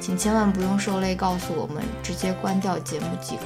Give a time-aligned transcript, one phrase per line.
[0.00, 3.42] 请千万不用受累告诉我们，直接关掉节目即可。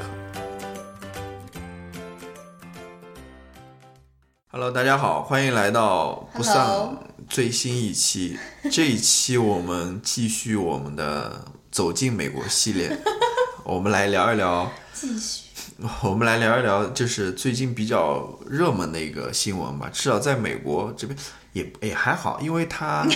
[4.52, 6.96] Hello，大家好，欢迎来到不丧
[7.28, 8.38] 最新一期。
[8.70, 12.96] 这一期我们继续我们的走进美国系列，
[13.64, 14.70] 我们来聊一聊。
[14.92, 15.42] 继续。
[16.02, 19.90] 我们来聊一聊，就是最近比较热门的一个新闻吧。
[19.92, 21.18] 至少在美国这边。
[21.54, 23.06] 也也还好，因为它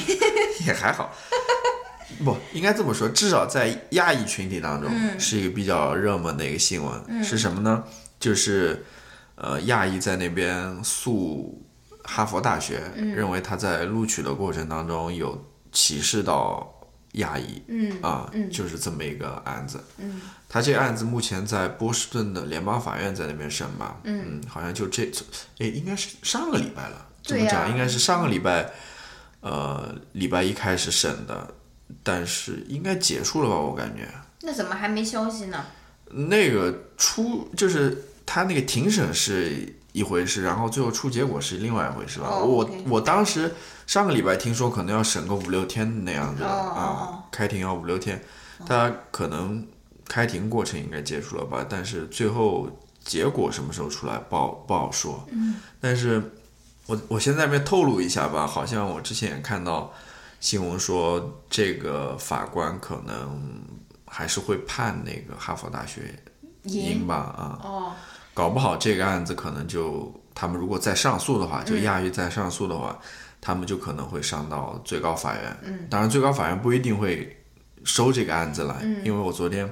[0.64, 1.12] 也还好，
[2.24, 7.84] 不应该这么说，至少在亚裔群体当中是一个比较热门的一个新闻，是什么呢？
[8.18, 8.84] 就是
[9.36, 11.64] 呃，亚裔在那边诉
[12.02, 16.68] 哈佛大学，认为他在录取的过程当中有歧视到
[17.12, 19.78] 亚裔，嗯啊，就是这么一个案子。
[19.98, 25.24] 嗯，他这个案子目前在波士顿的联邦法院在那边审吧，嗯，好像就这次，
[25.58, 27.06] 哎，应该是上个礼拜了。
[27.22, 27.70] 怎么讲？
[27.70, 28.70] 应该是上个礼拜，
[29.40, 31.54] 呃，礼拜一开始审的，
[32.02, 33.56] 但是应该结束了吧？
[33.56, 34.08] 我感觉。
[34.42, 35.64] 那怎么还没消息呢？
[36.10, 42.38] 那个出就是他那个庭审是一回事，然后最后出结果是另外一回事吧？
[42.38, 43.52] 我我当时
[43.86, 48.22] 上个礼拜听说可能要审个五六天那样子啊，开庭要五六天，
[48.66, 49.66] 他可能
[50.06, 51.66] 开庭过程应该结束了吧？
[51.68, 52.68] 但是最后
[53.04, 55.26] 结果什么时候出来不好不好说。
[55.30, 56.22] 嗯，但是。
[56.88, 59.92] 我我现在那边透露一下吧，好像我之前也看到
[60.40, 63.60] 新闻说，这个法官可能
[64.06, 66.14] 还是会判那个哈佛大学
[66.62, 67.92] 赢吧啊，哦，
[68.32, 72.98] 搞不好这个案子可能就他们如果再上诉的话，就亚裔再上诉的话，
[73.40, 75.56] 他们就可能会上到最高法院。
[75.62, 77.36] 嗯，当然最高法院不一定会
[77.84, 79.68] 收这个案子来，因为我昨天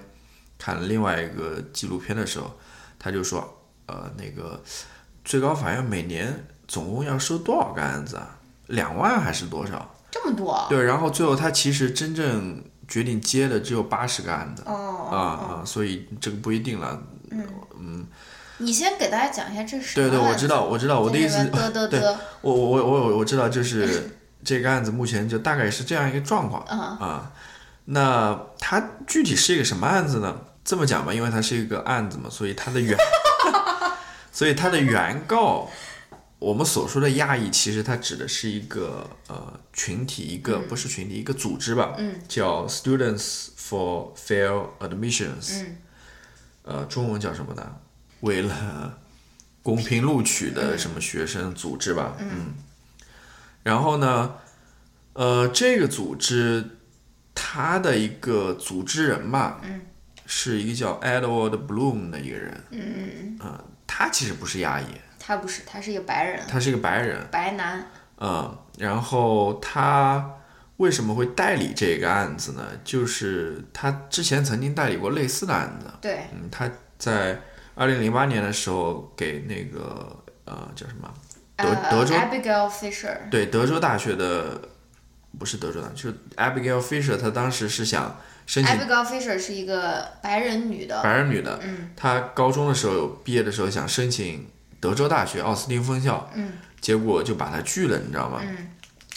[0.59, 2.51] 看了另外一个纪录片的时候，
[2.99, 4.61] 他就说，呃，那个
[5.25, 6.47] 最高法院每年。
[6.69, 8.37] 总共要收多少个案子啊？
[8.67, 9.89] 两万还是多少？
[10.23, 10.67] 这么多？
[10.69, 14.63] 对，然后最后他其实真正决定接的只有八十个案子。
[14.67, 15.63] 哦啊啊！
[15.65, 17.01] 所以这个不一定了。
[17.31, 17.47] 嗯
[17.79, 18.07] 嗯。
[18.59, 21.45] 你先给大家讲一下这是对对，我知道，我知道，我的意思。
[21.47, 22.19] 得得得。
[22.41, 24.11] 我我我我我知道，就是
[24.43, 27.31] 这个案子目前就大概是这样一个状况啊。
[27.85, 30.37] 那它具体是一个什么案子呢？
[30.65, 32.97] 这么讲吧，因为它是一个案子嘛，所以它的原，
[34.33, 35.69] 所以它的原告。
[36.39, 41.97] 我们所说的亚裔，其实它指的是一个呃群体，一个不是群体，一个组织吧，
[42.29, 45.65] 叫 Students for Fair Admissions，
[46.63, 47.77] 呃，中文叫什么呢？
[48.21, 48.99] 为了
[49.63, 52.55] 公平录取的什么学生组织吧，嗯。
[53.63, 54.37] 然后呢，
[55.15, 56.77] 呃，这个组织
[57.35, 59.63] 它的一个组织人吧，
[60.27, 63.39] 是一个叫 Edward Bloom 的一个人，嗯。
[63.43, 64.85] 嗯，他其实不是亚裔。
[65.27, 66.41] 他不是，他是一个白人。
[66.47, 67.85] 他是一个白人，白男。
[68.19, 70.37] 嗯，然后他
[70.77, 72.63] 为什么会代理这个案子呢？
[72.85, 75.87] 就是他之前曾经代理过类似的案子。
[76.01, 76.21] 对。
[76.33, 77.41] 嗯，他在
[77.75, 81.13] 二零零八年的时候给那个呃叫什么
[81.57, 83.29] 德德州 Abigail Fisher。
[83.29, 84.61] 对，德州大学的
[85.41, 88.17] 不是德州大学，就 Abigail Fisher，他当时是想
[88.47, 88.73] 申请。
[88.73, 91.03] Abigail Fisher 是一个白人女的。
[91.03, 91.59] 白人女的。
[91.65, 91.91] 嗯。
[91.97, 94.47] 她高中的时候毕业的时候想申请。
[94.87, 98.41] 德州大学奥斯汀分校，嗯，结果就把他拒了，你知道吗？
[98.41, 98.71] 嗯，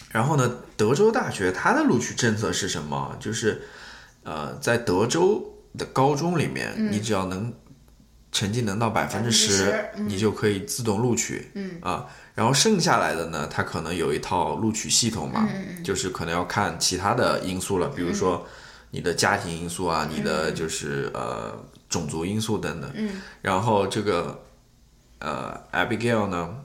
[0.10, 3.16] 然后呢，德州大学它的录取政策是什么？
[3.20, 3.62] 就是，
[4.24, 5.44] 呃，在德州
[5.78, 7.54] 的高中里面，你只要能
[8.32, 11.78] 成绩能到百分之十，你就可以自动录取，嗯。
[11.82, 15.48] 啊，然后剩下来的呢，它可能有一套录取系统嘛，
[15.84, 18.44] 就是可能要看其他的因素了，比如说
[18.90, 24.46] 你的家庭因素啊，你的就是呃种族因素等等，嗯，然后这个。
[25.20, 26.56] 呃，Abigail 呢，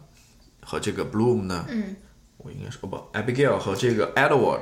[0.62, 1.97] 和这个 Bloom 呢，嗯，
[2.39, 4.61] 我应该说不，Abigail 和这个 Edward，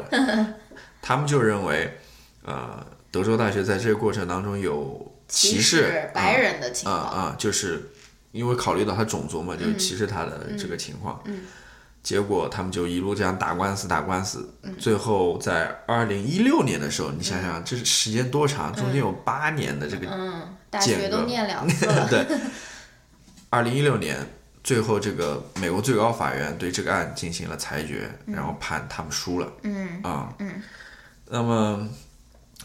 [1.00, 1.98] 他们就认为，
[2.44, 7.90] 呃，德州大学在这个过程当中有歧视白人的情况，啊啊，就是
[8.32, 11.20] 因为考虑到他种族嘛，就是歧视他的这个情况。
[11.26, 11.40] 嗯
[12.02, 18.74] 结果他们就一路这样打官司，打官司，最后在二零一六年的时候，你想想，这是时间多长？
[18.74, 22.04] 中间有八年的这个嗯，大学都念两次了。
[22.10, 22.26] 对，
[23.52, 24.16] 二零一六年，
[24.64, 29.52] 最后这个美国最高法院对这个案进行了裁决，然后判他们输了。
[29.62, 30.62] 嗯啊，嗯，
[31.28, 31.86] 那么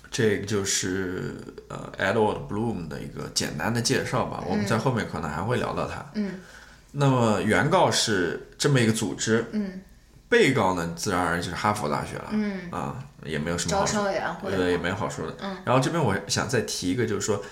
[0.09, 1.35] 这个就是
[1.67, 4.41] 呃 Edward Bloom 的一个简单的介绍吧。
[4.47, 6.05] 我们在后面可能还会聊到他。
[6.13, 6.39] 嗯。
[6.93, 9.81] 那么原告是这么一个组织，嗯，
[10.29, 12.95] 被告呢，自然而然就是哈佛大学了，嗯啊，
[13.25, 15.57] 也没有什么好招生委员会，对，也没有好说的，嗯。
[15.65, 17.43] 然后这边我想再提一个，就是说，呃，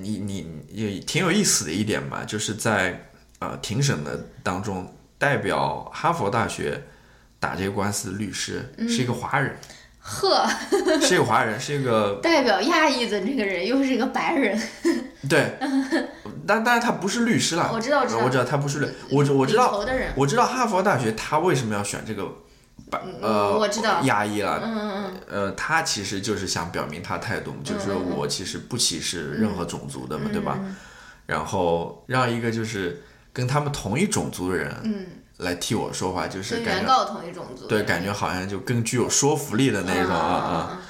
[0.00, 3.08] 你你也挺有意思的一点吧，就是在
[3.38, 6.82] 呃庭审的当中，代表哈佛大学
[7.38, 9.54] 打这个官司的律师是一个华人，
[9.98, 10.46] 呵，
[11.00, 14.58] 是一个华人，是一个 代表亚裔的这个人又是一个白人，
[15.28, 15.58] 对，
[16.46, 19.84] 但但是他不是律师了，我知道，我知道，我知道他不是律，我我知道，
[20.14, 22.24] 我知道哈佛大学他为什么要选这个
[22.90, 24.00] 白呃我知道。
[24.02, 30.58] 压抑了，嗯嗯嗯，呃，他其实就是想表明他态度，就是说我其实不歧视任何种族的嘛，对吧？
[31.26, 33.02] 然后让一个就是
[33.32, 35.06] 跟他们同一种族的人，嗯，
[35.38, 40.82] 来替我说话，就是跟感觉原告同一种族，对，感觉好像就更具有说服力的那种啊啊。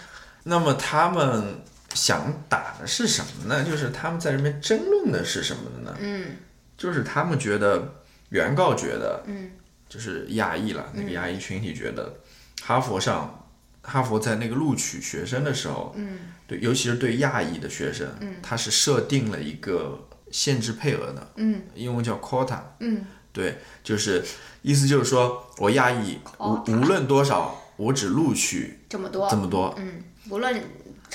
[0.44, 1.62] 那么他们
[1.94, 3.64] 想打的是什么呢？
[3.64, 5.96] 就是他们在这边争论的是什么的呢？
[5.98, 6.36] 嗯，
[6.76, 7.94] 就是他们觉得
[8.28, 9.50] 原告觉得，嗯，
[9.88, 12.20] 就是亚裔了，那个亚裔群体觉得，
[12.62, 13.48] 哈佛上，
[13.82, 24.24] 哈佛在那个录取学生的时候，嗯，对，尤其是对亚裔的学生，嗯，他是设定了一个限制配额的，嗯，英文叫 quota，嗯，对，就是
[24.62, 30.60] 意思就是说我亚裔无无论多少，我只录取这么多，这么多，嗯，无论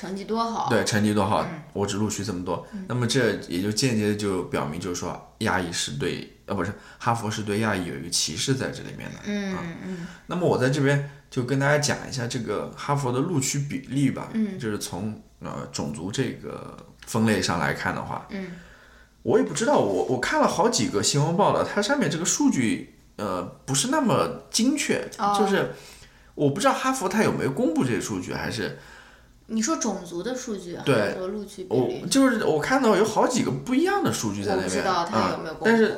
[0.02, 1.62] 成绩多好，对，成绩多好，嗯。
[1.74, 2.66] 我只录取这么多。
[2.88, 9.20] 那么这也就间接地就表明，就是说亚裔是对，呃，不是哈佛是对亚裔有一个歧视在这里面的。
[9.26, 9.56] 嗯
[9.86, 10.08] 嗯。
[10.26, 14.58] 那么我在这边就跟大家讲一下这个哈佛的录取比例吧，嗯。
[14.58, 16.76] 就是从呃种族这个
[17.06, 18.54] 分类上来看的话，嗯，
[19.22, 25.38] 我也不知道，我我看了好几个新闻报道，它上面这个数据呃不是那么精确，哦。
[25.40, 25.74] 就是
[26.34, 28.80] 我不知道哈佛它有没有公布这个数据，还是
[29.52, 32.08] 你说种族的数据，对还是说录取比我？
[32.08, 35.66] 就是我看到有好几个不一样的数据在那边，知道他有没有啊，公布。
[35.66, 35.98] 但是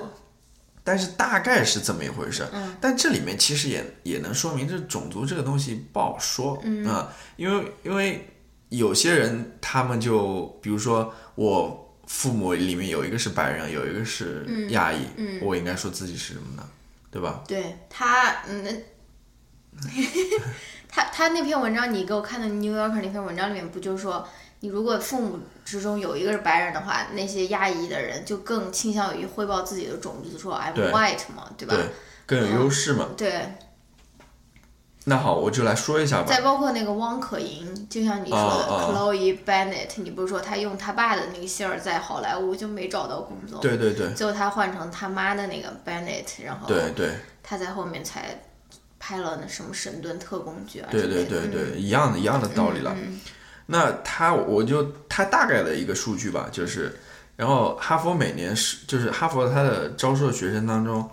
[0.84, 2.46] 但是大概是这么一回事。
[2.52, 8.28] 嗯但这里面其实也也能说明，这种族这个东西不好说，嗯啊，因为因为
[8.70, 16.68] 有些人他们就比如说我父母里面有一个是白人，有一个是亚裔，嗯我应该说自己是什么呢？
[17.10, 17.44] 对吧？
[17.48, 18.84] 对他，嗯，
[20.94, 24.24] 他他那篇文章你给我看的《New Yorker》那篇文章里面不就说，
[24.60, 31.74] 你如果父母之中有一个是白人的话，那些亚裔的人就更倾向于汇报自己的种族，说 I'm white 嘛，对吧？
[31.74, 31.86] 对，
[32.28, 33.10] 更有优势嘛。
[33.18, 33.56] 对，
[35.06, 36.26] 那好，我就来说一下吧。
[36.28, 48.40] 再包括那个汪可盈，就像你说的、Chloe Bennett，你不是说他用他爸的那个姓儿在好莱坞就没找到工作，对对对最后他换成他妈的那个 Bennett，然后对对他在后面才
[49.06, 52.96] 拍了那什么神盾特工局啊对对对对，一样的一样的道理了。
[52.98, 53.20] 嗯
[53.66, 56.98] 那他我就他大概的一个数据吧，就是，
[57.36, 61.10] 然后哈佛每年是就是哈佛他的招收学生当中，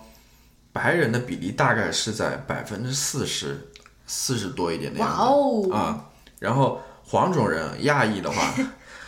[0.71, 3.69] 白人的比例大概是在百分之四十
[4.05, 6.09] 四十多一点的样子哇哦，啊。
[6.39, 8.53] 然后黄种人亚裔的话，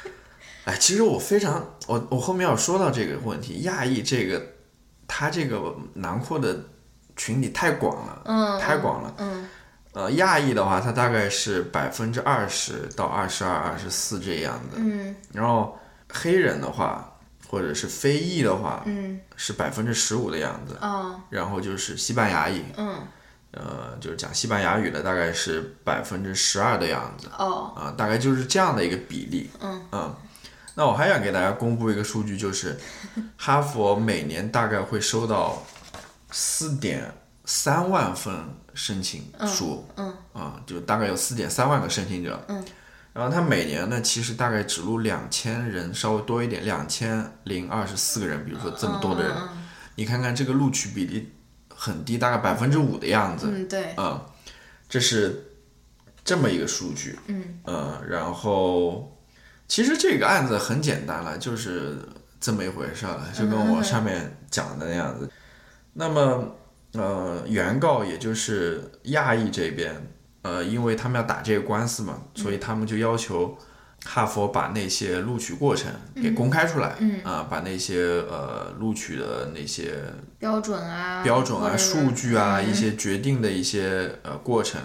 [0.65, 4.41] 哎，其实我非常我我后面要说到这个问题，亚裔这个
[5.05, 6.57] 它这个囊括的
[7.15, 9.13] 群体太广了，嗯，太广了。
[9.17, 9.47] 嗯
[9.93, 14.77] 呃，亚裔的话，它大概是百分之二十到二十二、二十四这样的。
[14.77, 15.77] 嗯然后
[16.11, 17.13] 黑人的话，
[17.47, 20.75] 或者是非裔的话，嗯是百分之十五的样子。
[20.81, 22.95] 哦然后就是西班牙裔，嗯
[23.51, 27.29] 呃，就是讲西班牙语的，大概是百分之十二的样子。
[27.37, 29.51] 哦啊，大概就是这样的一个比例。
[29.61, 30.15] 嗯
[30.75, 32.75] 那我还想给大家公布一个数据，就是
[33.37, 35.61] 哈佛每年大概会收到
[36.35, 37.13] 四点
[37.45, 38.33] 三万份
[38.73, 42.65] 申请书，嗯啊，就大概有四点三万个申请者，嗯，
[43.13, 49.49] 然后他每年呢，其实大概只录两千人，稍微多一点，两千零二十四个人，比如说这么多的人，嗯
[49.95, 51.31] 你看看这个录取比例
[51.69, 53.91] 很低，大概百分之五的样子，嗯对。
[53.91, 54.25] 啊，
[54.89, 55.51] 这是
[56.25, 57.59] 这么一个数据，嗯。
[57.65, 59.15] 呃，然后
[59.67, 61.99] 其实这个案子很简单了，就是
[62.39, 65.29] 这么一回事儿了，就跟我上面讲的那样子。
[65.93, 66.55] 那么，
[66.93, 69.95] 呃，原告也就是亚裔这边，
[70.41, 73.57] 呃，因为他们要打这个官司嘛，所以他们就要求
[74.05, 77.21] 哈佛把那些录取过程给公开出来，嗯。
[77.23, 79.93] 啊，把那些呃录取的那些
[80.39, 82.69] 标准啊、标准啊、数据啊、嗯。
[82.69, 84.81] 一些决定的一些呃过程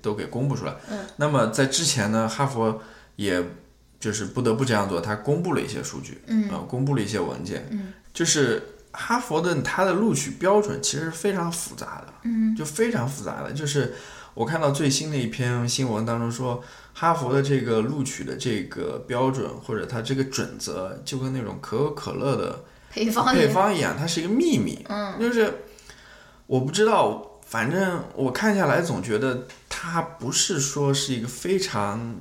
[0.00, 0.74] 都给公布出来。
[0.90, 2.80] 嗯，那么在之前呢，哈佛
[3.16, 3.44] 也
[4.00, 6.48] 就是不得不这样做，他公布了一些数据，嗯。
[6.50, 13.94] 呃，公布了一些文件，嗯，就是哈佛的它的录取标准其实非常复杂的，嗯，就非常复杂的，就是
[14.34, 25.64] 我看到最新的一篇新闻当中说，哈佛的这个录取的这个标准或者它这个准则，就跟那种可口可乐的配方配方一样，它是一个秘密，嗯，就是
[26.46, 27.28] 我不知道。
[27.44, 32.14] 反正我看下来，总觉得它不是说是一个非常，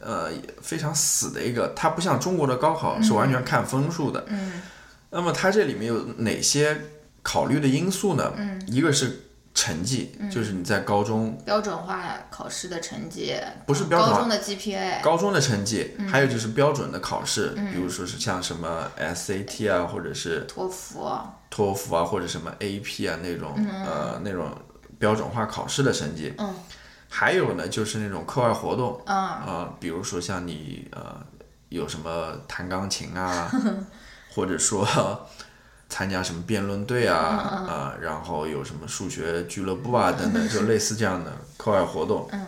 [0.00, 0.30] 呃，
[0.62, 4.24] 非常死的一个，它不像中国的高考是完全看分数的。
[4.28, 4.62] 嗯
[5.12, 6.76] 那么它这里面有哪些
[7.22, 8.32] 考虑的因素呢？
[8.36, 13.34] 嗯，一个是成绩，就是你在高中标准化考试的成绩，
[13.66, 21.06] 不是标准化高中的 GPA，高中的成绩，嗯还有就是标准的考试，比如说是像什么 SAT 啊，或者是托福，
[21.50, 23.52] 托福啊，或者什么 AP 啊那种、
[23.84, 24.50] 呃那种
[24.98, 26.32] 标准化考试的成绩。
[26.38, 26.54] 嗯
[27.14, 31.14] 还有呢，就是那种课外活动嗯啊、比如说像你呃
[31.68, 33.50] 有什么弹钢琴啊，
[34.34, 34.86] 或者说
[35.88, 42.26] 参加什么辩论队啊啊、然后有什么数学俱乐部啊 等等，就类似这样的课外活动。
[42.32, 42.46] 嗯，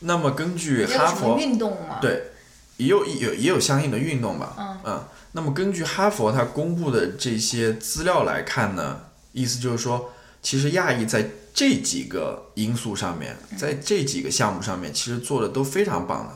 [0.00, 1.98] 那么根据哈佛运动吗？
[2.00, 2.30] 对
[2.76, 5.04] 也有有也有相应的运动吧，嗯。
[5.32, 9.00] 那么根据哈佛它公布的这些资料来看呢，
[9.32, 16.34] 意思就是说，其实亚裔在这几个因素上面，在这几个项目上面，其实做的都非常棒的，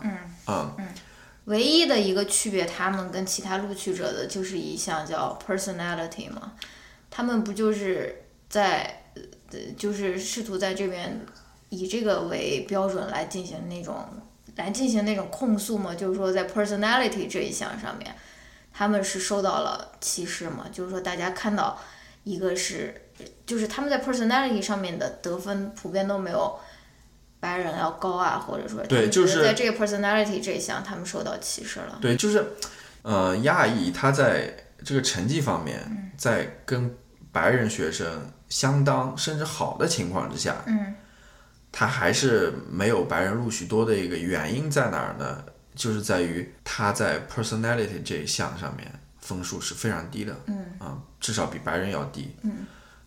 [0.49, 0.73] 嗯。
[0.79, 0.87] 嗯
[1.47, 6.55] 唯一的一个区别，他们跟其他录取者的就是一项叫 personality 嘛，
[7.11, 9.05] 他们不就是在
[9.53, 11.21] 呃，就是试图在这边
[11.69, 14.07] 以这个为标准来进行那种
[14.57, 18.15] 来进行那种控诉嘛，就是说在 personality 这一项上面，
[18.73, 21.79] 他们是受到了歧视嘛，就是说大家看到
[22.23, 23.03] 一个是，
[23.45, 26.59] 就是他们在 personality 上面的得分普遍都没有。
[27.45, 31.99] 白人要高啊，或者说对就是在这个 personality 这一项，他们受到歧视了。
[32.01, 32.43] 对，就是
[33.03, 36.97] 呃，亚裔他在这个成绩方面，在跟
[37.31, 40.95] 白人学生相当甚至好的情况之下，嗯
[41.77, 45.45] 他还是没有白人录取多的一个原因在哪儿呢？
[45.75, 48.89] 就是在于他在 personality 这一项上面
[49.21, 52.35] 分数是非常低的，嗯啊，至少比白人要低。
[52.43, 52.65] 嗯，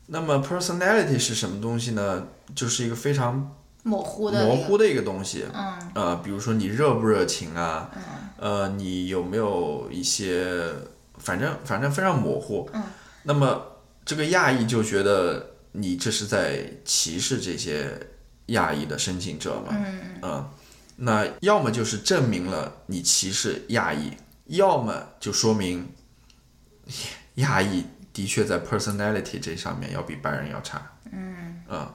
[0.08, 2.28] 那么 personality 是什么东西呢？
[2.54, 5.46] 就是一个非常模糊的一个模糊的一个东西。
[5.54, 8.02] 嗯呃，比如说你热不热情啊，嗯
[8.38, 10.72] 呃，你有没有一些，
[11.18, 12.70] 反正反正非常模糊。
[12.74, 12.84] 嗯，
[13.24, 17.92] 那么这个亚裔就觉得你这是在歧视这些
[18.48, 19.76] 亚裔的申请者嘛？
[19.76, 20.50] 嗯嗯，
[20.98, 24.12] 那要么就是证明了你歧视亚裔，
[24.46, 25.88] 要么就说明
[27.36, 30.82] 亚裔的确在 personality 这上面要比白人要差。
[31.12, 31.88] 嗯嗯，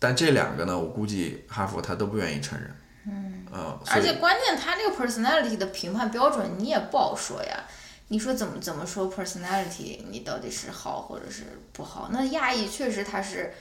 [0.00, 2.76] 但这两个呢，我估计哈佛他都不愿意承认。
[3.06, 7.64] 嗯，呃而且关键他这个 personality 的评判标准你也不好说呀。
[8.08, 12.08] 你说怎么怎么说 personality，你到底是好或者是不好？
[12.12, 13.54] 那亚裔确实他是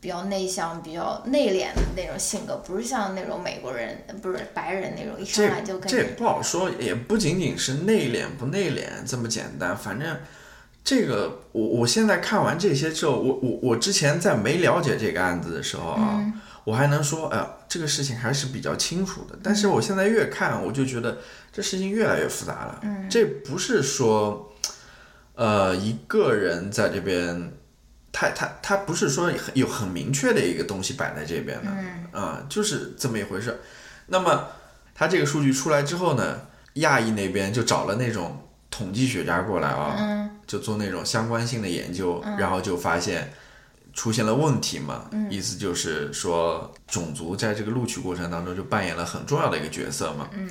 [0.00, 9.76] 比较内向、比较内敛的那种性格，不是像那种美国人，不是白人那种一上来就跟这也不好说，也不仅仅是内敛不内敛这么简单。
[9.76, 10.16] 反正
[10.86, 19.36] 这个，我我现在看完这些之后，我我我之前在没了解这个案子的时候啊，嗯我还能说，哎呀，这个事情还是比较清楚的。
[19.42, 21.18] 但是我现在越看，我就觉得
[21.52, 22.80] 这事情越来越复杂了。
[22.84, 24.52] 嗯这不是说，
[25.34, 27.52] 呃，一个人在这边。
[28.18, 33.60] 他他他不是说有很明确的一个东西摆在这边的，嗯啊、就是这么一回事。
[34.06, 34.48] 那么
[34.94, 36.40] 他这个数据出来之后呢，
[36.74, 40.30] 亚裔那边就找了那种统计学家过来啊，嗯。
[40.46, 43.32] 就做那种相关性的研究，然后就发现
[43.92, 45.30] 出现了问题嘛，嗯。
[45.30, 50.28] 意思就是说种族在这个录取过程当中就扮演了很重要的一个角色嘛。
[50.32, 50.48] 嗯。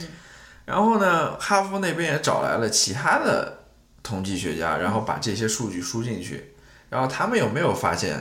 [0.65, 3.60] 然后呢，哈佛那边也找来了其他的
[4.01, 6.55] 统计学家，然后把这些数据输进去，
[6.89, 8.19] 然后他们有没有发现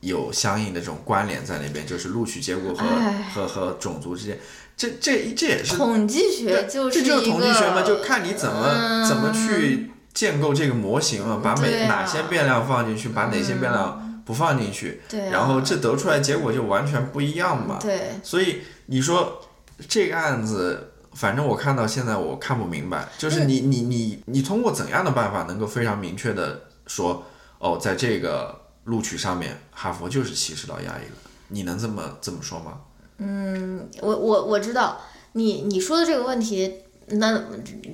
[0.00, 2.84] 有相应的这种关联在那边，就是录取结果和
[3.32, 4.36] 和和种族之间，
[4.76, 17.78] 这这这也是统计学就是这就是统计学嘛，就看你怎么、嗯怎么去建构这个模型嘛，把每、啊哪些变量放进去，把哪些变量不放进去，对啊、然后这得出来结果就完全不一样嘛。
[17.80, 19.40] 对所以你说
[19.88, 20.88] 这个案子。
[21.14, 27.22] 反正我看到现在我看不明白，就是你你你你通过怎样的办法能够非常明确的说，
[27.58, 31.16] 哦，在这个录取上面，哈佛就是歧视到亚裔了，
[31.48, 32.78] 你能这么这么说吗？
[33.24, 35.00] 嗯，我我我知道，
[35.32, 37.40] 你你说的这个问题，那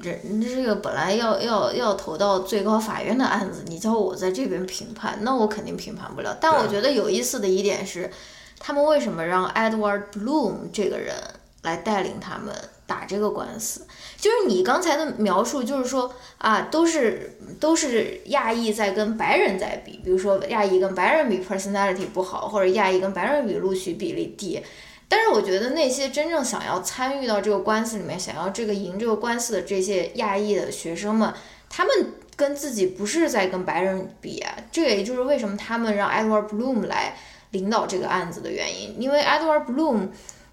[0.03, 6.37] 这这个本来要要要投到最高法院的案子，你叫我在这边评判，那我肯定评判不了。
[6.41, 8.11] 但我觉得有意思的一点是，
[8.59, 11.15] 他们为什么让 Edward Bloom 这个人
[11.63, 12.55] 来带领他们
[12.87, 13.87] 打这个官司？
[14.17, 24.61] 就是你刚才的描述，就是说啊，都是都是亚裔在跟白人在比，比如说亚裔跟白人比 personality 不好，或者亚裔跟白人比录取比例低。
[25.11, 31.33] 但是我觉得那些真正想要参与到这个官司里面，想要这个赢这个官司的这些亚裔的学生们，
[31.71, 34.55] 他们跟自己不是在跟白人比啊。
[34.71, 37.17] 这也就是为什么他们让 Edward Bloom 来
[37.53, 39.01] 领导这个案子的原因。
[39.01, 40.09] 因为 Edward Bloom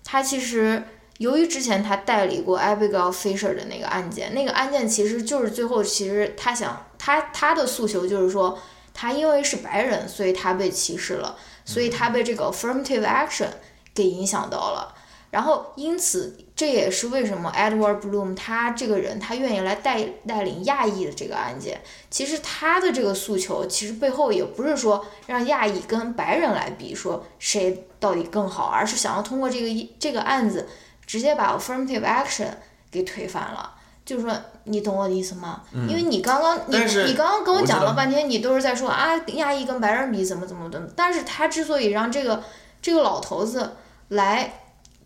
[0.06, 0.82] 他其实
[1.18, 8.58] 由于之前他代理过 Abigail Fisher 的那个案件，那个案件其实就是最后其实他想他他的诉求就是说，
[8.94, 11.36] 他因为是白人，所以他被歧视了，
[11.66, 13.50] 所以他被这个 affirmative action。
[13.96, 14.94] 给影响到了，
[15.32, 21.82] 然后因此这也是为什么 Edward Bloom 他这个人他愿意来带带领亚裔的这个案件。
[22.10, 30.68] 其实他的这个诉求，其实背后也不是说让亚裔跟白人来比，说谁到底更好，而是想要通过这个这个案子，
[31.06, 32.48] 直接把 affirmative action
[32.92, 33.74] 给推翻了。
[34.06, 34.34] 就是说，
[34.66, 35.64] 你懂我的意思吗？
[35.74, 42.42] 因为你刚刚你你刚刚跟我讲了半天，你都是在说啊亚裔跟白人比怎么怎么的，但是他之所以让这个
[42.82, 43.78] 这个老头子。
[44.10, 44.62] 来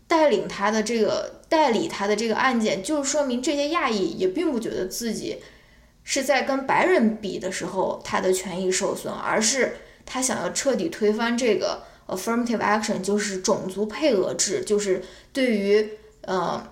[0.06, 5.38] 带领他的这个代理他的这个案件，就是说明这些亚裔也并不觉得自己
[6.02, 15.02] 是在跟白人比的时候他的权益受损，而是他想要彻底推翻这个 affirmative action，就是种族配额制，就是
[15.32, 15.92] 对于
[16.22, 16.62] 呃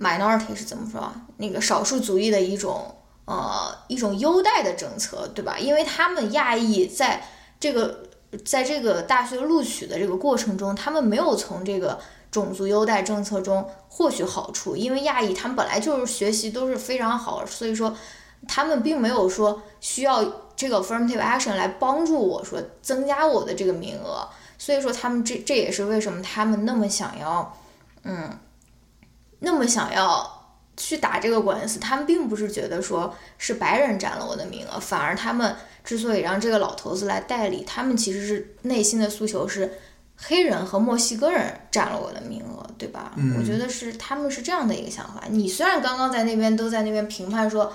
[0.00, 2.94] minority 是怎么说那个少数族裔的一种
[3.24, 5.58] 呃一种优待的政策，对吧？
[5.58, 7.22] 因为他们亚裔在
[7.60, 8.08] 这个。
[8.44, 11.98] 在这个大学录取的这个过程中，他们没有从这个
[12.30, 17.94] 种族优待政策中获取好处，因为亚裔他们本来就是学习都是非常好，所以说
[18.48, 20.24] 他们并没有说需要
[20.56, 27.56] 这个 affirmative action 来帮助我说增加我的这个名额，所以说他们这这也是为什么他们那么想要，
[28.04, 28.38] 嗯，
[29.40, 30.41] 那么想要
[30.76, 35.54] 去打这个官司，他们并不是觉得说是白人占了我的名额，反而他们。
[35.84, 39.80] 之所以让这个老头子来代理，他们其实是内心的诉求是，
[40.16, 43.12] 黑人和墨西哥人占了我的名额，对吧？
[43.36, 45.24] 我觉得是他们是这样的一个想法。
[45.28, 47.72] 你虽然刚刚在那边都在那边评判说，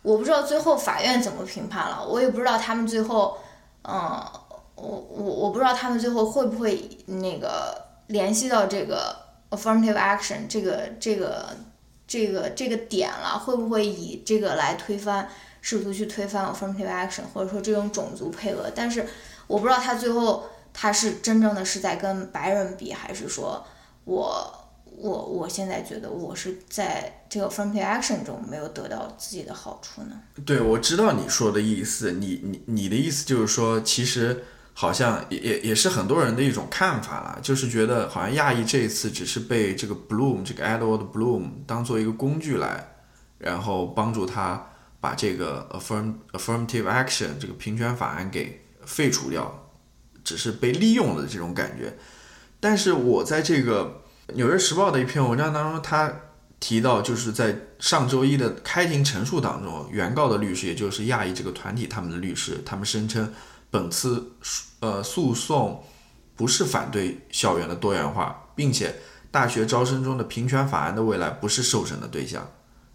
[0.00, 3.36] 我不知道最后法院怎么评判了，我也不知道他们最后，
[3.82, 4.24] 嗯，
[4.74, 7.76] 我我我不知道他们最后会不会那个
[8.06, 9.14] 联系到这个
[9.50, 11.54] affirmative action 这个这个
[12.06, 15.28] 这个这个点了，会不会以这个来推翻？
[15.64, 19.06] 试图去推翻 affirmative action，或者说这种种族配额，但是
[19.46, 23.64] 我不知道他最后他是真正的是在跟白人比，还是说
[24.02, 30.20] 我我我现在觉得我是在这个 affirmative action 中没有得到自己的好处呢？
[30.44, 42.94] 对，我知道你说的意思，你你你的意思就是说，其实好像也也也是很多人的一种看法了，就是觉得好像亚裔这一次只是被这个 Bloom 这个 Edward Bloom 当做一个工具来，
[43.38, 44.68] 然后帮助他。
[45.02, 49.68] 把这个 affirm affirmative action 这个平权法案给废除掉，
[50.22, 51.98] 只是被利用了这种感觉。
[52.60, 54.00] 但是我在这个
[54.34, 56.12] 《纽约时报》的一篇文章当中，他
[56.60, 63.34] 提到，就是在上周一的开庭陈述当中，原告的律师，也就是亚裔这个团体他们的律师，他们声称
[63.72, 64.32] 本次
[64.78, 65.82] 呃诉讼
[66.36, 68.94] 不是反对校园的多元化，并且
[69.30, 72.46] 大学招生中的平权法案的未来不是受审的对象。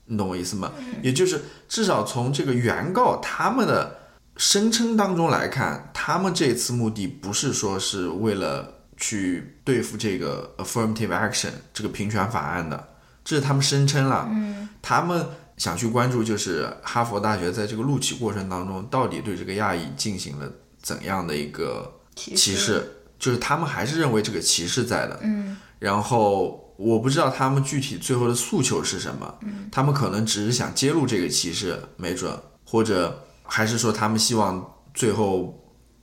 [0.05, 0.71] 你懂我意思吗？
[1.01, 3.97] 也就是至少从这个原告他们的
[4.37, 12.87] 声称当中来看，他们这次目的不是说是为了去对付这个 affirmative action 这个平权法案的，
[13.25, 14.27] 这是他们声称了。
[14.31, 15.25] 嗯，他们
[15.57, 20.49] 想去关注就是哈佛大学在这个录取过程当中到底对这个亚裔进行了
[20.81, 25.19] 怎样的一个歧视，就是他们还是认为这个歧视在的。
[25.23, 26.63] 嗯，然后。
[26.77, 29.39] 我不知道他们具体最后的诉求是什么，
[29.71, 32.31] 他们可能只是想揭露这个歧视，没准，
[32.63, 35.59] 或者还是说他们希望最后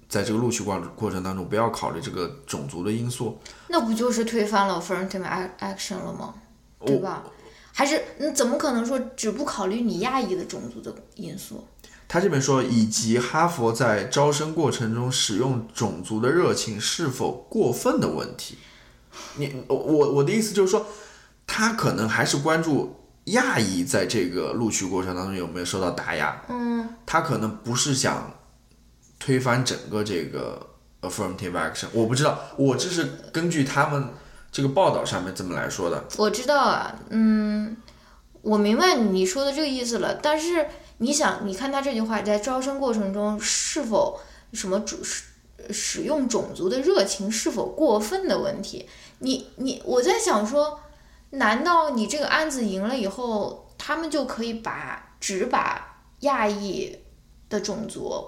[0.08, 3.38] 在这个录取过过程当中不要考虑这个种族的因素。
[3.68, 5.22] 那不就是推翻了 affirmative
[5.60, 6.34] action 了吗？
[6.84, 7.22] 对吧？
[7.72, 11.64] 还是你怎么可能说只不考虑你亚裔的种族的因素？
[12.06, 18.58] 他这边说，以及哈佛在招生过程中使用种族的热情是否过分的问题。
[19.36, 20.86] 你我我的意思就是说，
[21.46, 26.42] 他可能还是关注亚裔在这个录取过程当中有没有受到打压。
[26.48, 28.32] 嗯，他可能不是想
[29.18, 31.86] 推翻整个这个 affirmative action。
[31.92, 34.08] 我不知道，我这是根据他们
[34.52, 36.04] 这个报道上面这么来说的。
[36.16, 37.76] 我知道啊，嗯，
[38.42, 40.14] 我明白你说的这个意思了。
[40.14, 40.66] 但是
[40.98, 44.20] 你想，你看他这句话在招生过程中是否
[44.52, 45.24] 什么主使
[45.70, 48.88] 使用种族的热情是否过分的问题？
[49.20, 50.80] 你你我在想说，
[51.30, 56.98] 难道你这个案子赢了以后，他们就可以把只把亚裔
[57.48, 58.24] 的种族？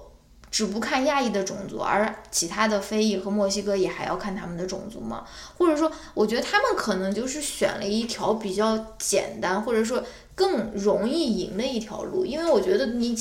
[0.57, 5.23] 只不看亚裔的种族，而其他的非裔和墨西哥也还要看他们的种族吗？
[5.59, 10.03] 或者说，我觉得他们可能就是选了一条比较简单，或者说
[10.35, 12.25] 更容易赢的一条路。
[12.25, 13.14] 因为我觉得你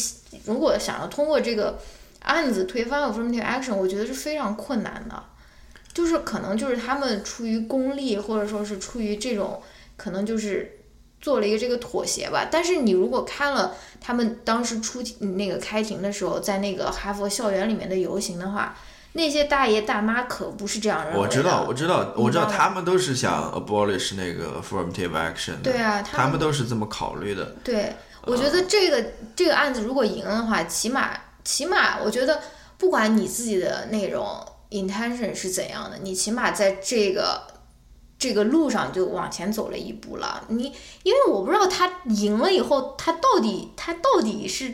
[0.45, 1.77] 如果想要通过这个
[2.21, 5.21] 案子推翻 affirmative action，我觉得是非常困难的。
[5.93, 9.61] 就是可能就是他们出于功利，或者说是出于这种
[9.97, 10.74] 可能就是。
[11.25, 18.77] 做了一个这个妥协吧，但是你如果看了他们当时出那个开庭的时候，在那个哈佛校园里面的游行的话，
[19.13, 21.19] 那些大爷大妈可不是这样认为的。
[21.19, 25.59] 我知道，我知道，我知道，他们都是想 abolish 那个 affirmative action。
[25.63, 27.55] 对啊，他们都是这么考虑的。
[27.63, 29.03] 对，我觉得这个
[29.35, 31.09] 这个案子如果赢了的话，起码
[31.43, 32.39] 起码，我觉得
[32.77, 37.54] 不管你自己的那种 intention 是怎样的，你起码在这个。
[38.17, 40.43] 这个路上就往前走了一步了。
[40.47, 40.71] 你
[41.03, 44.73] 因为我不知道他赢了以后，他到底他到底是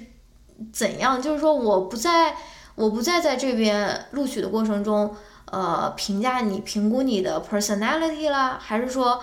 [0.71, 1.19] 怎样？
[1.21, 2.35] 就是说，我不在，
[2.75, 9.19] 我不再在这边录取的过程中，呃，评价你、评估你的 personality 啦，还是说，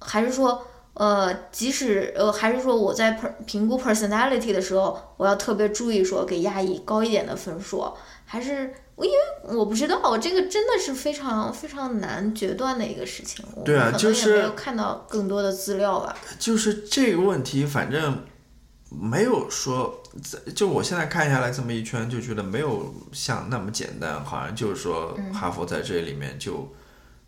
[0.00, 7.92] 还是说，呃，即使呃，还是说我在评评估 personality 的时候，我要特别注意说给亚裔高一点的分数，
[8.24, 8.74] 还是？
[9.04, 13.44] 因为我不知道，这个真的是非常非常难决断的一个事情。
[13.64, 16.16] 对啊，就是没有看到更多的资料吧。
[16.38, 18.24] 就是这个问题，反正
[18.88, 20.02] 没有说，
[20.54, 26.72] 就我现在看下来这么一圈，就觉得没有像那么简单，好像就是说哈佛在这里面就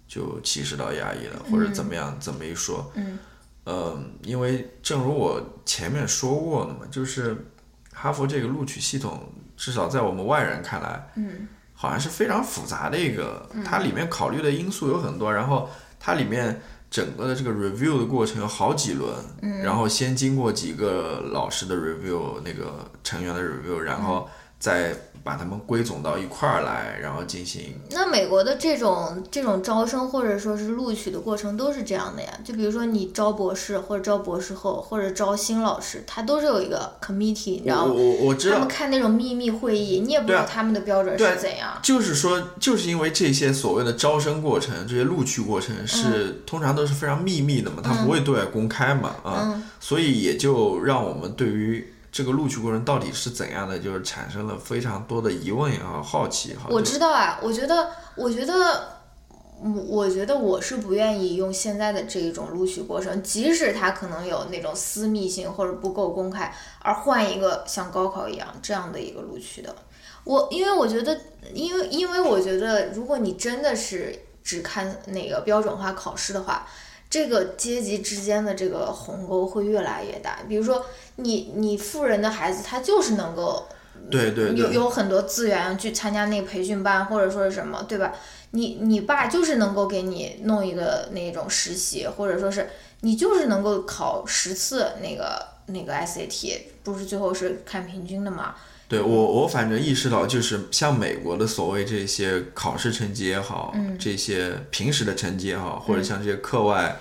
[0.06, 2.90] 就歧视到亚裔了，或者怎么样，怎么一说？
[2.94, 3.18] 嗯。
[3.64, 7.46] 嗯，因为正如我前面说过的嘛，就是
[7.92, 11.46] 哈佛这个录取系统，至少在我们外人看来，嗯。
[11.82, 15.68] 好像是非常复杂的一个，它里面考虑的因素有很多，然后
[15.98, 19.12] 它里面整个的这个 review 的过程有好几轮，
[19.64, 24.28] 然后先经过几个老师的 review，那个成员的 review，然后
[24.60, 24.94] 再。
[25.24, 27.74] 把他们归总到一块儿来，然后进行。
[27.90, 32.28] 那美国的这种这种招生或者说是录取的过程都是这样的呀？
[32.44, 37.92] 就比如说你招博士或者招博士后或者招新老师，他都是有一个 committee，你知道吗？
[37.94, 38.54] 我我知道。
[38.54, 41.78] 他们开那种秘密会议，你也不知道他们的标准是怎样。
[41.82, 51.91] 就是说，就是因为这些所谓的招生过程、这些录取过程是通常都是非常秘密的嘛，他不会对外公开嘛，啊，所以也就让我们对于。
[52.12, 53.78] 这个录取过程到底是怎样的？
[53.78, 56.68] 就是产生了非常多的疑问也好，好奇也好。
[56.68, 58.98] 我知道啊，我觉得，我觉得，
[59.58, 69.74] 我我觉得我是不愿意用现在的这一种录取过程，即使它可能有那种私密性或者不够公开，而换一个像高考一样这样的一个录取的。
[70.24, 71.18] 我因为我觉得，
[71.54, 76.66] 因为因为我觉得，如果你真的是只看那个标准化考试的话。
[77.12, 80.38] 这个阶级之间的这个鸿沟会越来越大。
[80.48, 83.68] 比如说，你你富人的孩子，他就是能够，
[84.10, 88.14] 对对，有有很多资源去参加那个培训班，或者说是什么，对吧？
[88.52, 92.70] 你你爸就是能够给你弄一个那种实习，或者说是
[93.02, 98.54] 你就是能够考十次那个那个 SAT，不是最后是看平均的嘛？
[98.92, 107.00] 对我，我反正意识到，就是像美国的所谓这些考试成绩也好，这些平时的成绩也好，或者像这些课外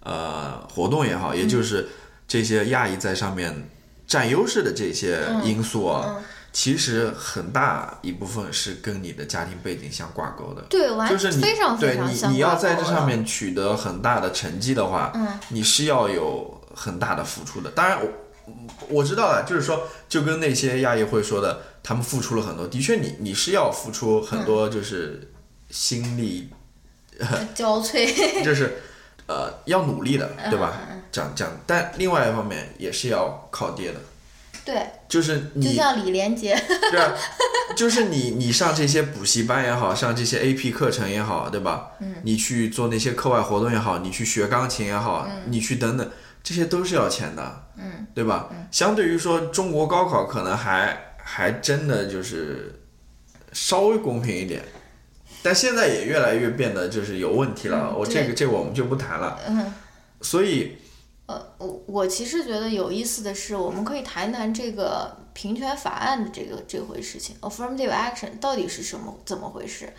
[0.00, 1.88] 呃活动也好，也就是
[2.28, 3.70] 这些亚裔在上面
[4.06, 6.16] 占优势的这些因素啊，
[6.52, 10.60] 其实很大一部分是跟你的家庭背景相挂钩的。
[10.68, 11.40] 对，就是你
[11.80, 15.10] 对你你要在这上面取得很大的成绩的话，
[15.48, 17.70] 你是要有很大的付出的。
[17.70, 17.98] 当然
[18.88, 19.04] 我。
[19.04, 22.66] 知道了，就是说，就跟那些亚裔会说的，他们付出了很多。
[22.68, 25.32] 的确，你你是要付出很多，就是
[25.68, 26.48] 心力
[27.54, 28.08] 交瘁，
[28.44, 28.78] 就是
[29.26, 30.74] 呃要努力的，对吧？
[31.10, 34.00] 讲讲，但另外一方面也是要靠爹的。
[34.64, 36.54] 对，就是你就像李连杰，
[36.92, 37.12] 对啊，
[37.74, 41.92] 就是你你上这些补习班也好，上这些 AP 课程也好，对吧？
[42.00, 46.08] 嗯，你去做那些课外活动也好，你去学钢琴也好，你去等等。
[46.42, 48.48] 这些都是要钱的，嗯，对吧？
[48.70, 52.82] 相对于说中国高考，可能还还真的就是
[53.52, 54.62] 稍微公平一点，
[55.42, 57.94] 但现在也越来越变得就是有问题了。
[57.96, 59.38] 我这个这个我们就不谈了。
[59.46, 59.72] 嗯，
[60.20, 60.78] 所以，
[61.26, 69.92] 呃，我我其实觉得有意思的是，我们可以谈谈这个平权法案的这个这回事情，affirmative action 到底是什么怎么回事？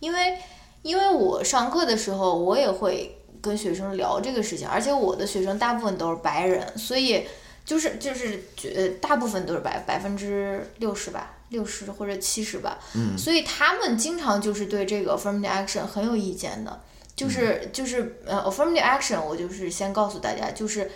[0.00, 0.38] 因为。
[0.82, 7.26] 因为我上课的时候，我也会跟学生聊这个事情，而且我的学生大部分都是白人，所以
[7.64, 16.80] 就是就是呃，大部分都是百百分之六十吧，六十或者七十吧，嗯，所以他们经常就是对这个 affirmative action 很有意见的，
[17.14, 20.90] 就是就是呃 affirmative action，我就是先告诉大家，就是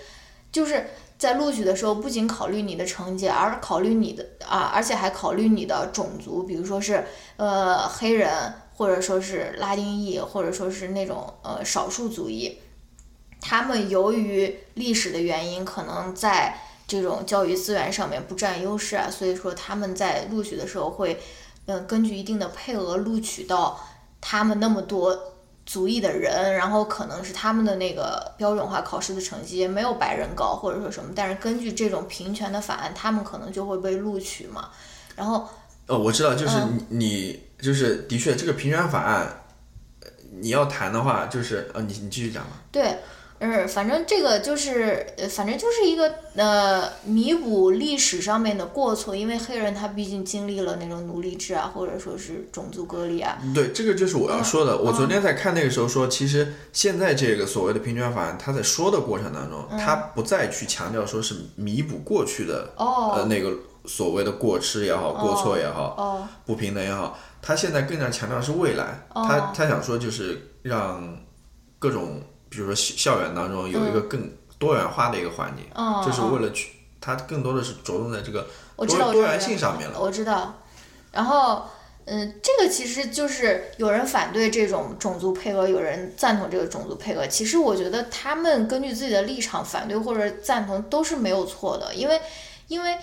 [0.52, 7.04] 就是在录取的时候，不仅考虑你的成绩，而考虑你的啊，而且还考虑你的种族，比如说是
[7.36, 8.52] 呃黑人。
[8.80, 12.56] 或者说是拉丁裔，或者说是那种呃少数族裔，
[13.38, 21.20] 他们由于历史的原因，可能在这种教育资源上面不占优势啊，所以说他们在录取的时候会，
[21.66, 23.78] 嗯，根据一定的配额录取到
[24.18, 25.34] 他们那么多
[25.66, 34.70] 族裔的人，然后可能是他们的那个标准化考试的成绩没有白人高，或者说什么，但是根据这种平权的法案，他们可能就会被录取嘛，
[35.14, 35.46] 然后。
[35.86, 36.56] 哦，我知道，就是
[36.88, 39.42] 你，就是的确，这个平权法案，
[40.40, 42.50] 你要谈的话，就是呃，你你继续讲吧。
[42.72, 42.96] 对，
[43.40, 53.38] 嗯，反正这个就是，呃，反正就是一个呃，弥补历史上面的过错，因为黑人他毕竟经历了那种奴隶制啊，或者说是种族隔离啊。
[53.54, 54.76] 对，这个就是我要说的。
[54.78, 63.52] 我昨天在看那个时候说，其实现在这个所谓的平权法案，他在说的过程当中，他不再去强调说是弥补过去的哦呃那个。
[63.86, 69.06] 所谓的过失也好，过错也好，不平等也好，他现在更加强调是未来。
[69.14, 71.18] 他他想说就是让
[71.78, 75.64] 各种，比如说校园当中有一个更多元化的一个环境，
[76.04, 76.68] 就是为了去，
[77.00, 79.98] 他更多的是着重在这个多多元性上面了。
[79.98, 80.54] 我知道。
[81.10, 81.64] 然后，
[82.04, 87.26] 嗯，这个其实就是有人反对这种种族配额，有人赞同这个种族配额。
[87.26, 92.20] 其实我觉得他们根据自己的立场反对或者赞同都是没有错的，因为
[92.68, 92.98] 因为。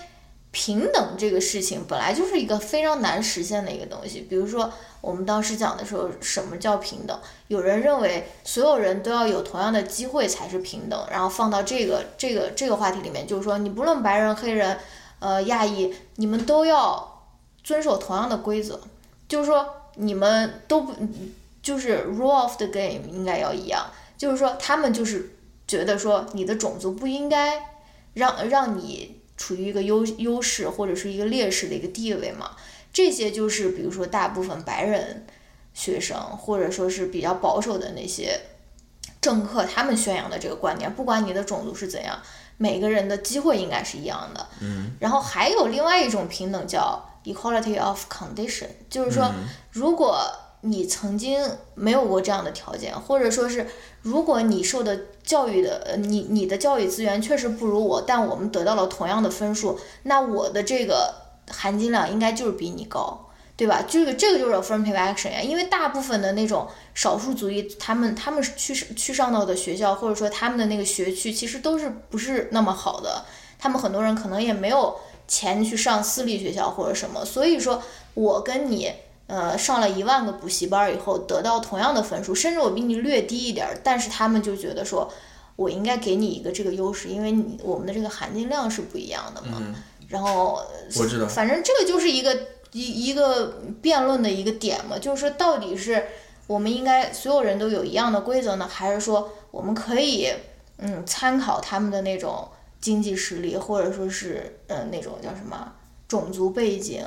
[0.60, 4.22] 平等这个事情本来就是一个非常难实现的一个东西。
[4.22, 7.16] 比如说，我们当时讲的时候，什么叫平等？
[7.48, 11.00] 有人认为所有人都要有同样的机会才是平等。
[11.12, 14.80] 然后放到这个这个这个话题里面，就是说，你不论白人、黑人、
[15.20, 17.28] 呃亚裔，你们都要
[17.64, 18.82] 遵守同样的规则。
[19.30, 19.64] 就是说，
[19.98, 20.92] 你们都不
[21.62, 23.86] 就是 rule of the game 应该要一样。
[24.18, 25.36] 就是说，他们就是
[25.68, 27.76] 觉得说，你的种族不应该
[28.16, 29.17] 让让你。
[29.38, 32.52] 处于一个优优势或者是一个劣势的一个地位嘛？
[32.92, 35.26] 这些就是比如说大部分白人
[35.74, 38.40] 学生或者说是比较保守的那些
[39.22, 42.20] 政客，他们宣扬的这个观点，不管你的种族是怎样，
[42.58, 44.48] 每个人的机会应该是一样的。
[44.62, 44.92] 嗯。
[45.00, 49.32] 然后还有另外一种平等叫 equality of condition，就是说，
[49.72, 50.20] 如果
[50.62, 51.40] 你曾经
[51.76, 53.68] 没有过这样的条件，或者说是
[54.02, 61.14] 如果你受的教育的，呃，你你的教育资源确实不如我，但我们得到了同样的分数，那我的这个
[61.50, 63.86] 含金量应该就是比你高，对吧？
[63.88, 73.24] 这个这个就是 affirmative action 呀，因为大部分的那种少数族裔，他们他们去去上到的学校，或者说他们的那个学区，其实都是不是那么好的，
[73.60, 74.96] 他们很多人可能也没有
[75.28, 77.82] 钱去上私立学校或者什么，所以说
[78.16, 78.92] 我跟你。
[79.28, 85.12] 呃，上了一万个补习班以后，得到同样的分数，甚至我比你略低一点儿，但是他们就觉得说，
[85.58, 89.62] 我应该给你一个这个优势，因为你我们的这个含金量是不一样的嘛。
[90.08, 90.62] 然后，
[90.96, 92.34] 我知道，反正这个就是一个
[92.72, 93.48] 一一个
[93.82, 96.06] 辩论的一个点嘛，就是说到底是
[96.48, 100.30] 我们应该所有人都有一样的规则呢，还是说我们可以
[100.78, 102.48] 嗯参考他们的那种
[102.80, 105.74] 经济实力，或者说是嗯那种叫什么
[106.08, 107.04] 种族背景。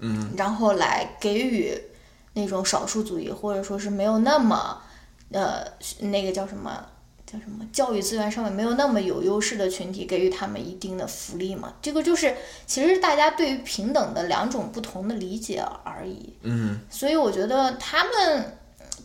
[0.00, 1.80] 嗯，然后来给予
[2.32, 4.80] 那种少数族裔，或者说是没有那么，
[5.30, 5.64] 呃，
[6.00, 6.86] 那个叫什么
[7.26, 11.74] 叫什么教育资源上面没有那么有优势的群体，给予他们一定的福利嘛？
[11.82, 12.34] 这个就是
[12.66, 16.34] 其实大家对于平等的两种不同的理解而已。
[16.42, 18.56] 嗯，所以我觉得他们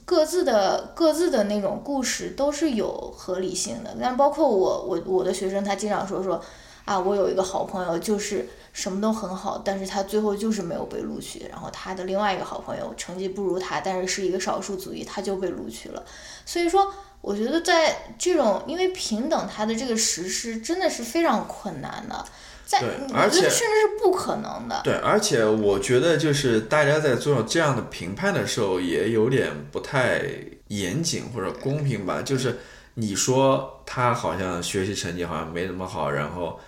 [0.06, 3.96] 各自的各自的那种故事都是有合理性的。
[4.00, 6.40] 但包括我我我的学生，他经常说说
[6.86, 8.48] 啊，我有一个好朋友就是。
[8.76, 11.46] 什么都很好，但是他最后就是没有被录取。
[11.50, 16.04] 然后他的另外一个好朋友成绩不如他，但是是一个少数族裔，他就被录取了。
[16.46, 22.26] 所以说，我觉得在这种因为平等，他的这个实施真的是非常困难的，
[22.66, 22.84] 在
[23.14, 24.82] 而且甚至是不可能的。
[24.84, 30.22] 对，而且我觉得就是大家在做这样的评判的时候，也有点不太
[30.68, 32.22] 严谨或者公平吧。
[32.22, 32.60] 就是
[32.96, 36.60] 你说他好像学习成绩好像没那么好，然后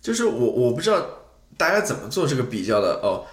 [0.00, 1.06] 就是我我不知道。
[1.62, 2.98] 大家怎么做这个比较的？
[3.04, 3.24] 哦，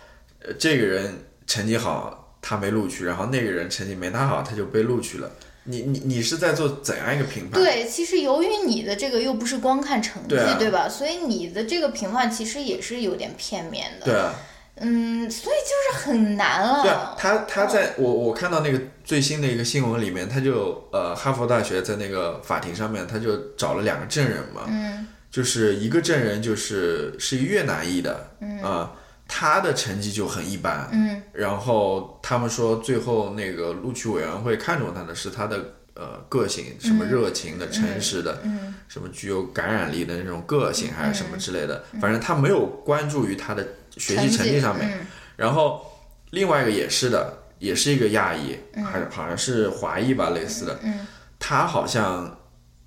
[0.60, 5.32] 这个人成绩好，他没录取，然后那个人成绩没他好，他就被录取了。
[5.64, 7.60] 你你你是在做怎样一个评判？
[7.60, 10.88] 对，其实由于你的这个又不是光看成绩，对吧？
[10.88, 14.06] 所以你的这个评判其实也是有点片面的。
[14.06, 14.36] 对啊。
[14.82, 16.84] 嗯，所以就是很难了。
[16.84, 28.62] 对啊，他他在我我看到那个最新的一个新闻里面，他就呃，哈佛大学在那个法庭上面，他就找了两个证人嘛，嗯就是一个证人就是是一个越南裔的，嗯。
[28.62, 28.92] 啊、
[29.28, 31.22] 他的成绩就很一般，嗯。
[31.34, 35.58] 然后他们说最后那个录取委员会看中他的是他的
[35.94, 38.74] 呃个性，什么热情的、诚实的，嗯。
[38.88, 43.64] 什么具有感染力的那种个性，还是什么之类的，反正他没有关注于他的
[43.98, 44.98] 学习成绩上面。
[45.00, 45.06] 嗯。
[45.36, 45.86] 然后
[46.32, 51.06] 另外一个也是的，也是一个亚裔，还好像是华裔吧，类似的，嗯。
[51.38, 52.38] 他好像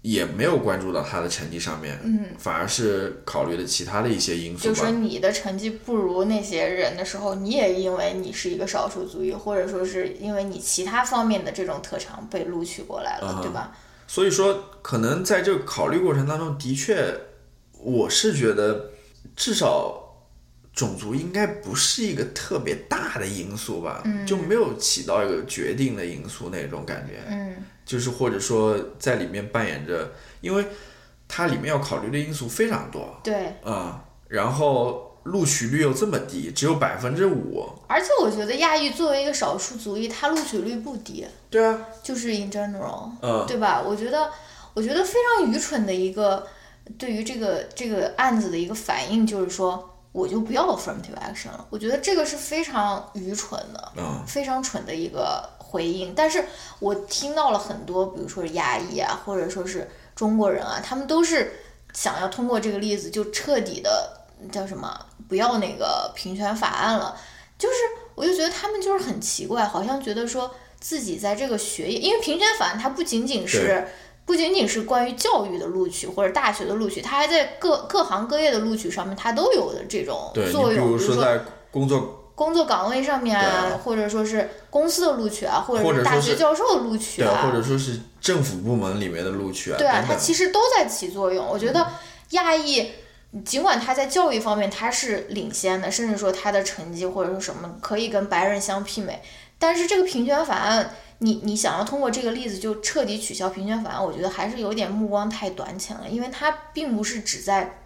[0.03, 4.91] 也没有关注到他的成绩上面，嗯，反而是考虑了其他的一些因素吧就说。
[4.91, 13.77] 你的成绩不如那些人的时候，你也因为你是一个少数族裔，或者说是因为你其他方面的这种特长被录取过来了，嗯对吧？
[14.09, 17.15] 所以说，可能在这个考虑过程当中，的确，
[17.79, 18.91] 我是觉得
[19.37, 20.27] 至少
[20.75, 27.23] 种族应该不是一个特别大的因素吧，就没有起到一个决定的因素那种感觉。
[27.29, 30.67] 嗯就是或者说在里面扮演着，因为
[31.29, 37.69] 它里面要考虑的因素非常多对，啊、然后录取率又这么低，只有百分之五。
[37.87, 43.81] 而且我觉得亚裔作为一个少数族裔，他录取率不低，对啊，就是 in general，嗯对吧？
[43.81, 44.31] 我觉得，
[44.75, 46.47] 我觉得非常愚蠢的一个
[46.99, 51.67] 对于这个这个案子的一个反应，就是说，我就不要 affirmative action 了。
[51.71, 56.15] 我觉得这个是非常愚蠢的，嗯非常蠢的一个回应。
[56.15, 56.45] 但是
[56.79, 61.53] 我听到了很多，比如说是亚裔啊，或者说是中国人啊，他们都是
[61.93, 67.17] 想要通过这个例子就彻底的叫什么，不要那个平权法案了。
[67.59, 67.75] 就是，
[68.15, 73.87] 我就觉得他们就是很奇怪，好像觉得说自己在这个学业，因为平权法案它不仅仅是
[74.25, 80.75] 不仅仅是关于教育的录取或者大学的录取，它还在各各行各业的录取上面，它都有的这种作用。
[80.75, 90.17] 比如如说在工作，工作岗位上面啊，或者说是公司的录取啊，或者是大学教授的录取对，啊，或者说是政府部门里面的录取啊，对啊，等等。
[90.17, 91.47] 它其实都在起作用。
[91.47, 91.87] 我觉得
[92.31, 92.91] 亚裔，
[93.45, 99.23] 尽管他在教育方面他是领先的，甚至说他的成绩或者说什么可以跟白人相媲美，
[99.59, 107.81] 但是这个平权法案，你你想要通过这个例子就彻底取消平权法案，我觉得还是有点目光太短浅了，因为它并不是只在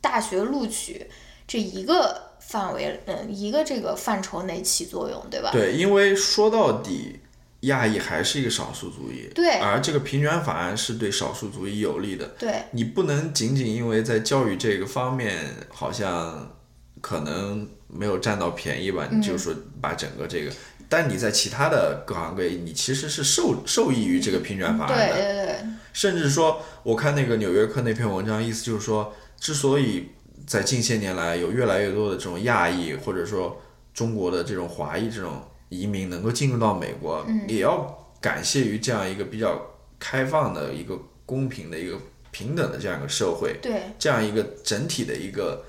[0.00, 1.08] 大学录取
[1.46, 5.50] 这一个范围，嗯，一个这个范畴内起作用，对吧？
[5.52, 7.20] 对，因为说到底，
[7.60, 12.26] 亚裔还是一个少数族裔，对而这个平权法案是对少数族裔有利的。
[12.38, 15.38] 对你不能仅仅因为在教育这个方面
[15.70, 16.54] 好像
[17.00, 20.50] 可能没有占到便宜吧，嗯你就说把整个这个，
[20.88, 25.14] 但你在其他的各行各业，你其实是受受益于这个平权法案对的。
[25.14, 25.56] 对对，
[25.92, 30.08] 甚至说，我看那个《纽约客》那篇文章，意思就是说，之所以
[30.46, 33.60] 在近些年来有越来越多的这种亚裔或者说
[33.94, 39.60] 中国的这种华裔这种移民能够进入到美国，也要感谢于这样一个比较
[39.98, 41.96] 开放的一个公平的一个
[42.30, 43.82] 平等的这样一个社会，对。
[43.98, 45.64] 这样一个整体的一个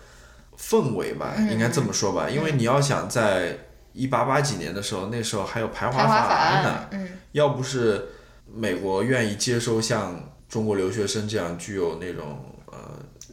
[0.57, 3.57] 氛围吧，嗯应该这么说吧，因为你要想在
[3.93, 7.09] 一八八几年的时候，那时候还有排华法案呢，案，嗯。
[7.33, 8.09] 要不是
[8.53, 12.52] 美国愿意接收像中国留学生这样具有那种呃，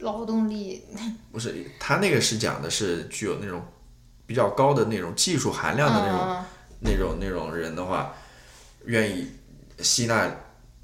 [0.01, 0.83] 劳动力，
[1.31, 3.61] 不是他那个是讲的是具有那种
[4.25, 6.43] 比较高的那种技术含量的那种、嗯
[6.83, 8.11] 那种那种人的话，
[8.85, 9.27] 愿意
[9.81, 10.27] 吸纳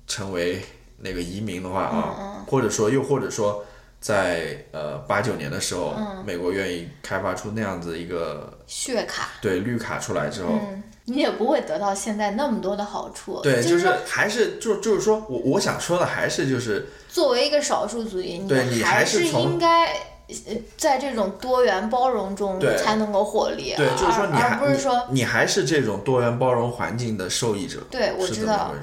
[0.05, 0.61] 成为
[0.99, 3.65] 那个移民的话嗯啊，或者说又或者说
[3.99, 13.41] 在呃八九年的时候，嗯美国愿意开发出那样子一个血卡，对绿卡出来之后，嗯，你也不会得到现在那么多的好处。
[13.41, 16.87] 对，就就是还是就就是说我我想说的还是就是。
[17.17, 19.87] 作为一个少数族裔，你还还是应该。
[19.87, 28.73] 呃在这种多元包容中才能够获利，对，就是说而你还而不是说，你你还是这种多元包容环境的受益者，对我知道？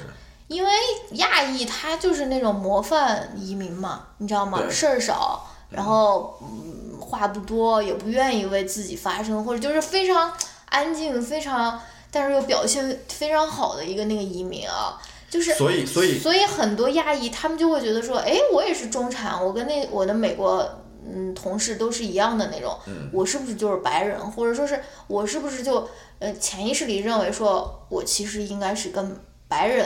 [0.49, 0.71] 因为
[1.11, 4.59] 亚裔他就是那种模范移民嘛，你知道吗？
[4.71, 10.33] 事儿少，然后嗯话不多，也不愿意为自己发声，或者就是非常
[10.71, 11.79] 安静、非常
[12.11, 14.97] 但是又表现非常好的一个那个移民啊，
[15.35, 20.65] 就是所以所以所以很多亚裔他们就会觉得说，哎，我也是中产，我跟那我的美国
[21.05, 23.11] 嗯同事都是一样的那种，嗯。
[23.13, 25.89] 我是不是就是白人，或者说是我是不是就
[26.21, 29.17] 呃潜意识里认为说我其实应该是跟
[29.49, 29.85] 白人，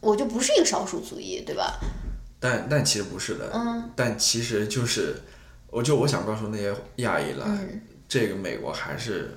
[0.00, 1.78] 我就不是一个少数族裔，对吧？
[2.40, 3.90] 但但其实不是的，嗯。
[3.94, 5.14] 但其实就是，
[5.68, 9.36] 我就我想告诉那些亚裔来，嗯，这个美国还是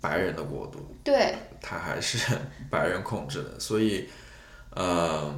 [0.00, 2.18] 白人的国度，对它还是
[2.70, 4.08] 白人控制的，所以，
[4.70, 5.34] 呃，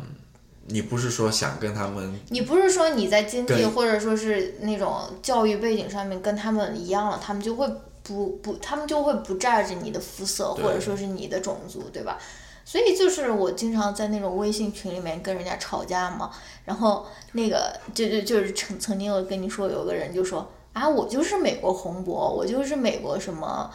[0.66, 7.66] 你不是说想跟他们你不是说你在经济或者说是那种教育背景上面跟他们一样了，他们就会
[8.02, 12.18] 不不，他们就会不 judge 你的肤色或者说是你的种族，对吧？
[12.64, 16.30] 所以就是我经常在那种微信群里面跟人家吵架嘛，
[16.64, 23.70] 然后那个就就就是曾曾经我跟你说有个人就说啊，我就是美国红博，我就是美国什么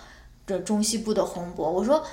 [0.45, 2.05] 这中西部的红博，我说。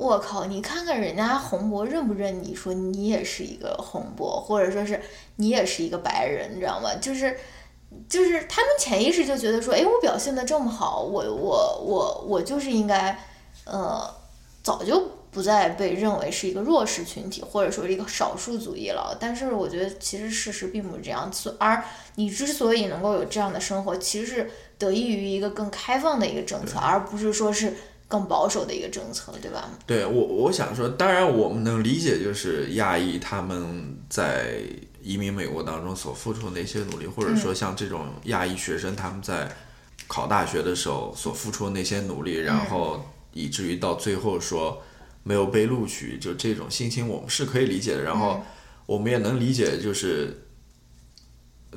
[0.00, 0.46] 我靠！
[0.46, 2.54] 你看看人家红博认不认你？
[2.54, 4.98] 说你也是一个红博，或者说是
[5.36, 6.88] 你也是一个白人，你知道吗？
[7.02, 7.36] 就是，
[8.08, 13.14] 就是他们潜意识就觉得说，哎，我表现的这么好，我我我我就是应该，
[13.66, 14.02] 呃，
[14.62, 19.14] 早就不再被认为是一个弱势群体，或者说是一个少数族裔了。
[19.20, 21.84] 但是我觉得其实事实并不是这样，而
[22.14, 27.76] 你之所以能够有这样的生活，其实是得益于一个更开放的一个政策，而不是说是。
[28.10, 29.70] 更保守的一个政策，对吧？
[29.86, 34.60] 对我，我想说，当然我们能理解，就是亚裔他们在
[35.00, 39.48] 移民美国当中所付出的那些努力，或者说像这种亚裔学生他们在
[40.08, 43.00] 考大学的时候所付出的那些努力，然后
[43.32, 44.82] 以至于到最后说
[45.22, 48.02] 没有被录取，就这种心情我们是可以理解的。
[48.02, 48.40] 然后
[48.86, 50.48] 我们也能理解，就是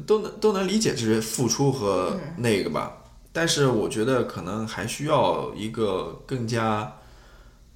[0.08, 3.03] 都能都能理解这些付出和那个吧。
[3.36, 6.98] 但是我觉得可能还需要一个更加，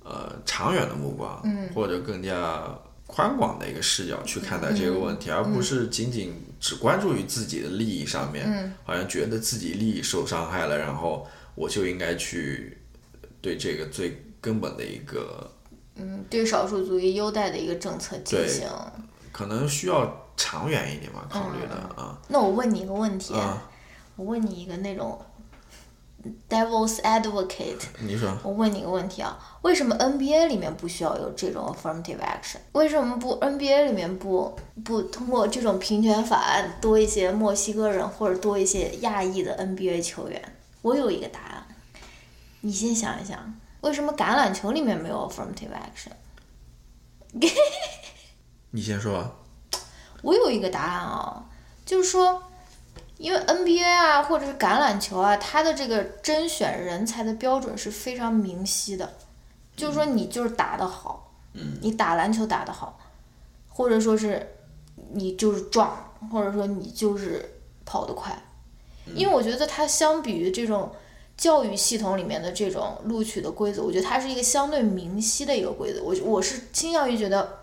[0.03, 1.41] 呃，长远的目光，
[1.73, 2.63] 或者更加
[3.07, 12.77] 宽广的一个视角去看待这个问题，而不是仅仅只关注于自己的利益上面，好像觉得自己利益受伤害了，然后我就应该去
[13.41, 15.49] 对这个最根本的一个，
[15.95, 18.69] 嗯，对少数族裔优待的一个政策进行，
[19.31, 22.15] 可能需要长远一点吧，考虑的啊。
[22.27, 23.33] 那我问你一个问题，
[24.15, 25.19] 我问你一个那种。
[26.49, 32.57] Devil's advocate，你说，我问你个问题啊，为什么 NBA 里面不需要有这种 affirmative action？
[32.73, 34.53] 为什么不 NBA 里面不
[34.83, 40.41] 不通过这种平权法案多一些墨西哥人或者多一些亚裔的 NBA 球员？
[40.81, 41.67] 我有一个答案，
[42.61, 46.11] 你先想一想，为什么橄榄球里面没有 affirmative action？
[48.71, 49.35] 你先说。
[50.23, 51.45] 我有一个答案啊，
[51.85, 52.43] 就是说。
[53.17, 59.11] 因为 NBA 啊，或者是橄榄球啊，它的这个甄选人才的标准是非常明晰的，
[59.75, 61.33] 就是说你就是打得好，
[61.81, 62.99] 你打篮球打得好，
[63.67, 64.55] 或者说是
[65.13, 67.43] 你就是壮，或者说你就是
[67.85, 68.39] 跑得快。
[69.15, 70.91] 因为我觉得它相比于这种
[71.35, 76.03] 教育系统里面的这种录取的规则，我觉得它是一个相对明晰的一个规则。
[76.03, 77.61] 我我是倾向于觉得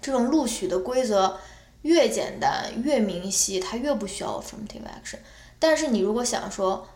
[0.00, 1.38] 这种录取的规则。
[1.84, 5.18] 越简单越明晰，它越不需要 affirmative action。
[5.58, 6.86] 但是你如果想说，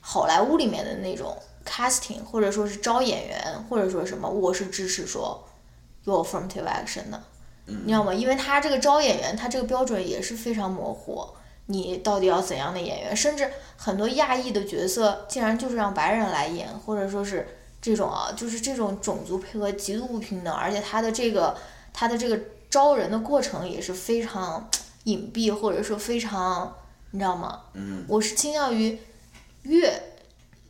[0.00, 3.40] 好莱坞里面的那种 casting，或者说是招演员，
[3.70, 5.44] 或者说什么，我是支持说
[6.02, 7.22] 有 affirmative action 的，
[7.66, 8.12] 你知道吗？
[8.12, 11.24] 因为他这个招演员，他这个标准也是非常模糊。
[11.66, 13.16] 你到底要怎样的演员？
[13.16, 17.46] 甚至很多亚裔的角色，竟然就是让白人来演，或者说是
[17.80, 21.56] 这种啊，就是这种种族配合极度不平等，而且他的这个
[21.92, 22.40] 他的这个。
[22.72, 24.66] 招人的过程也是非常
[25.04, 26.74] 隐蔽，或者说非常，
[27.10, 27.60] 你知道吗？
[27.74, 28.02] 嗯。
[28.08, 28.98] 我是倾向于
[29.64, 30.02] 越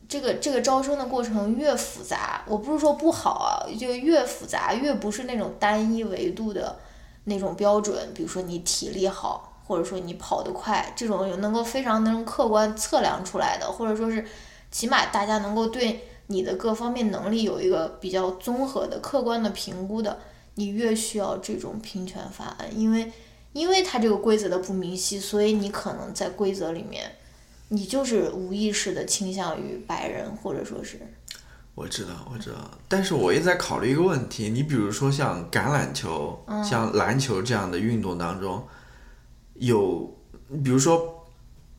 [0.09, 6.77] 这个这个招生的过程越复杂，我不是说不好啊，就越复杂越不是那种单一维度的
[7.23, 8.11] 那种标准。
[8.13, 14.27] 比如说你体力好，或者说你跑得快，这种能够非常能客观测量出来的，或者说是
[14.69, 20.19] 起码大家能够对你的各方面能力有一个比较综合的客观的评估的。
[20.55, 23.11] 你越需要这种平权法案，因为，
[23.53, 27.11] 因为它这个规则的不明晰，所以你可能在规则里面，
[27.69, 30.99] 你就是无意识的倾向于白人，或者说是。
[31.75, 38.63] 我知道，我知道，但是我也在考虑一个问题，你比如说像橄榄球、像篮球这样的运动当中，
[39.55, 40.15] 有，
[40.63, 41.25] 比如说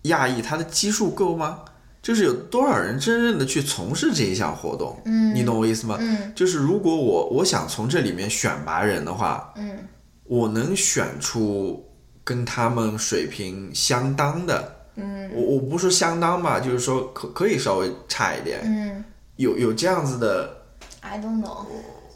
[0.03, 1.64] 亚裔，他的基数够吗？
[2.05, 5.96] 就是有多少人真正的去从事这一项活动，嗯，你懂我意思吗？
[5.98, 9.78] 嗯，就是如果我我想从这里面选拔人的话，嗯，
[10.24, 11.82] 我能选出
[12.22, 19.02] 跟他们水平相当的，嗯，我我不说相当吧，就是说可可以稍微差一点，嗯，
[19.36, 20.55] 有有这样子的
[21.00, 21.64] ，I don't know，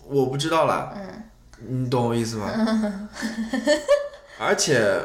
[0.07, 3.09] 我不知道了，嗯，你懂我意思吗？
[4.39, 5.03] 而且。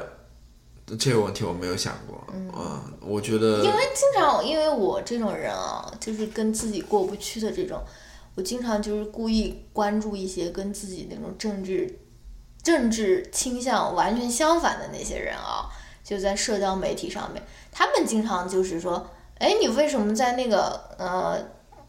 [0.98, 7.82] 这个问题我没有想过，嗯，我觉得，因为经常，因为我这种人啊，就是跟自己过不去的这种，
[8.36, 12.00] 我经常就是故意关注一些跟自己那种政治、
[12.62, 15.70] 政治倾向完全相反的那些人啊，
[16.04, 17.42] 就在社交媒体上面，
[17.72, 19.08] 他们经常就是说，
[19.40, 21.38] 哎，你为什么在那个呃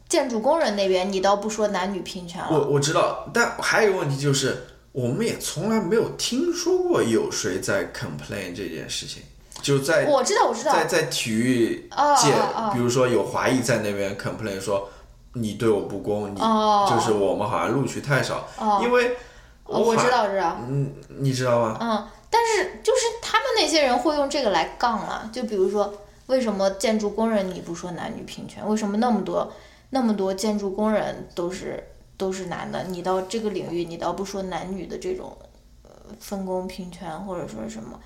[0.08, 2.48] 建筑工人那边，你倒不说男女平权了？
[2.50, 4.68] 我我知道，但还有一个问题就是。
[4.94, 9.24] 我们也从来没有听说过有谁在 complain 这件事情，
[9.60, 12.32] 就在我知道我知道在在体育界，
[12.72, 14.88] 比如说有华裔在那边 complain 说
[15.32, 18.46] 你对我不公，你就是我们好像录取太少，
[18.84, 19.16] 因为
[19.64, 20.58] 我知道，知道。
[20.68, 21.76] 嗯，你知道吗？
[21.80, 25.92] 嗯，但是就是他们那些人会用这个来杠了，就比如说，
[26.26, 28.64] 为什么建筑工人你不说男女平权？
[28.68, 29.52] 为什么那么多
[29.90, 31.82] 那么多建筑工人都是
[32.16, 32.84] 都是男的？
[32.84, 35.36] 你到这个领域，你倒不说男女的这种
[35.82, 35.90] 呃
[36.20, 37.98] 分工平权或者说什么？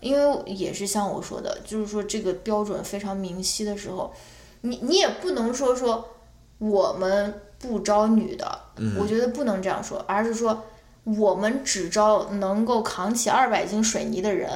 [0.00, 4.12] 因为也是像我说的，就是说这个标准非常明晰的时候，
[4.62, 6.08] 你你也不能说说
[6.58, 8.60] 我们不招女的，
[8.98, 10.64] 我觉得不能这样说，而是说
[11.04, 14.50] 我们只招能够扛起二百斤水泥的人，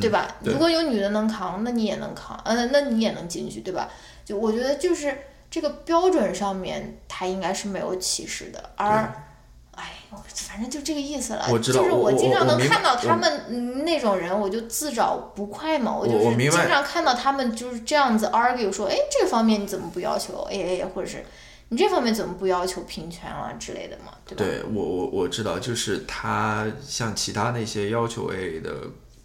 [0.00, 0.36] 对吧？
[0.44, 3.90] 如果有女的能扛，那你也能扛，嗯，那你也能进去，对吧？
[4.24, 5.14] 就我觉得就是
[5.50, 9.26] 这个标准上面，他应该是没有歧视的，而。
[9.72, 9.94] 哎，
[10.34, 11.46] 反正就这个意思了。
[11.50, 15.96] 我知道就是我经常能看到他们那种人，我就自找不快嘛。
[15.96, 21.24] 我就是经常看到他们就是这样子 argue 说，哎，这方面你怎么不要求 AA，或者是
[21.70, 24.44] 你这方面怎么不要求平权啊之类的嘛，对吧？
[24.44, 28.74] 对我我我知道，就是他像其他那些要求 AA 的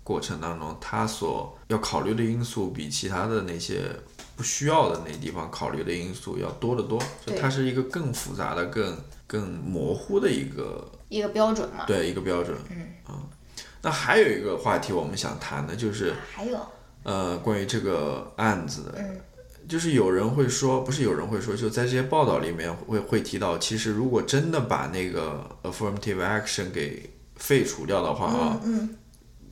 [0.04, 3.82] 过程当中，他所要考虑的因素比其他的那些
[4.36, 7.02] 不需要的那地方考虑的因素要多得多。
[7.26, 8.98] 就它是一个更复杂的更。
[9.28, 11.84] 更模糊的一个一个标准嘛？
[11.88, 12.56] 对，一个标准。
[12.70, 13.18] 嗯啊，
[13.82, 16.56] 那还有一个话题我们想谈的就是，还有
[17.02, 19.04] 呃，关于这个案子的，
[19.68, 28.96] 就是有人会说，不是有人会说，就在这些报道里面会会提到，其实如果真的把那个 affirmative action 给废除掉的话啊，嗯，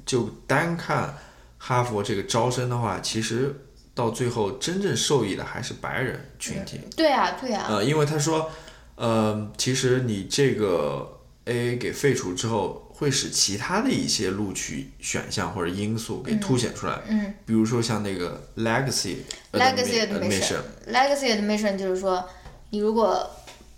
[0.05, 1.17] 就单看
[1.57, 3.55] 哈佛这个招生的话，其实
[3.95, 6.79] 到最后真正受益的还是白人群体。
[6.95, 7.67] 对啊，对啊。
[7.69, 8.49] 呃，因为他说。
[8.95, 17.01] 呃，其实你这个 AA 给废除之后，会使其他的一些录取选项或者因素给凸显出来。
[17.07, 19.15] 嗯，比如说像那个 legacy
[19.51, 22.23] legacy admission，legacy admission 就是说，
[22.69, 23.27] 你如果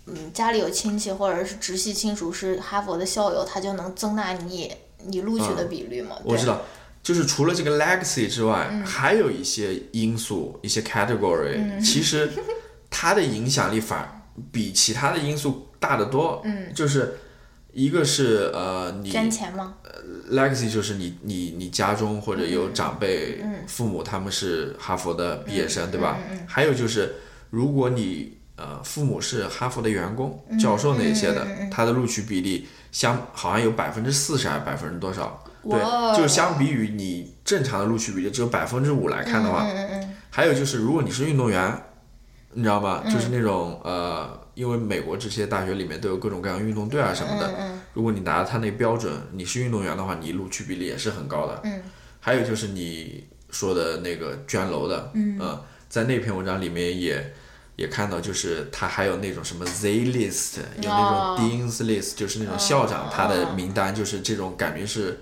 [0.04, 4.70] 嗯家里有亲戚或者是直系亲属是哈佛的校友，他就能增大你
[5.06, 6.16] 你录取的比率嘛。
[6.24, 6.60] 我知道，
[7.06, 12.28] 就是除了这个 legacy 之外，还有一些因素，一些 category，其实
[12.90, 14.12] 它的影响力反。
[14.52, 17.16] 比其他的因素大得多，嗯，就是
[17.72, 19.76] 一个是呃，你捐钱吗？
[19.82, 19.90] 呃
[20.36, 26.18] ，legacy 就是你你你家中或者有长辈，父母他们是哈佛的毕业生，对吧？
[26.46, 27.14] 还有就是
[27.48, 35.42] 如果你呃父母是哈佛的员工、教授那些的，他的录取比例相好像有百分之四十还是百分之多少？
[35.70, 39.66] 对，就是相比于你正常的录取比例只有百分之五来看的话，
[40.30, 41.82] 还有就是如果你是运动员。
[42.58, 43.02] 你知道吗？
[43.04, 47.52] 就是那种呃，因为美国这些大学里面都有各种各样运动队啊什么的。
[47.92, 51.60] 如果你达到他那标准，你是运动员的话，你录取比例也是很高的。
[51.64, 51.82] 嗯。
[52.18, 55.60] 还有就是你说的那个捐楼的，嗯，
[55.90, 57.34] 在那篇文章里面也
[57.76, 65.20] 也看到，就是他还有那种什么 Z list，有那种 Dean's list，就是那种校长他的名单，就是这种感觉是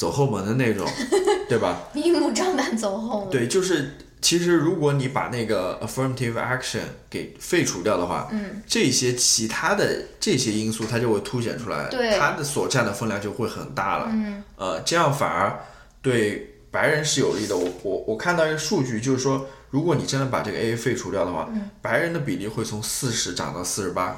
[0.00, 0.88] 走后门的那种，
[1.46, 1.78] 对吧？
[1.92, 3.30] 明目张胆走后门。
[3.30, 3.98] 对，就是。
[4.22, 15.58] 其实，如果你把那个 affirmative action 给废除掉的话，嗯，这些其他的这些因素它就会凸显出来，对，它的所占的分量就会很大了，嗯，呃，这样反而
[16.02, 17.56] 对白人是有利的。
[17.56, 24.14] 我我我看到一个数据，就是说，如果你真的把这个 A A 废除掉的话，嗯，白人的比例会从四十涨到四十八，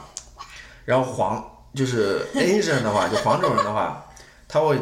[0.84, 4.04] 然后黄就是 Asian 的话，就黄种人的话，
[4.48, 4.76] 他会。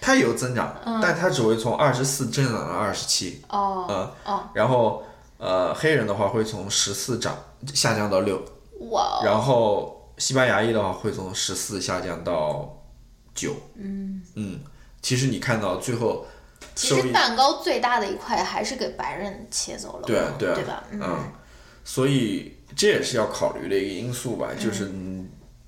[0.00, 3.42] 它有增长，但它只会从二十四增长到二十七。
[3.48, 5.04] 哦，嗯，然后
[5.36, 7.36] 呃，黑人的话会从十四涨
[7.74, 8.42] 下降到六。
[8.90, 9.20] 哇。
[9.22, 12.82] 然后西班牙裔的话会从十四下降到
[13.34, 13.54] 九。
[13.76, 14.60] 嗯嗯，
[15.02, 16.26] 其实你看到最后，
[16.74, 20.06] 其实蛋糕最大的一块还是给白人切走了。
[20.06, 20.82] 对对对吧？
[20.92, 21.30] 嗯，
[21.84, 24.90] 所以这也是要考虑的一个因素吧，就是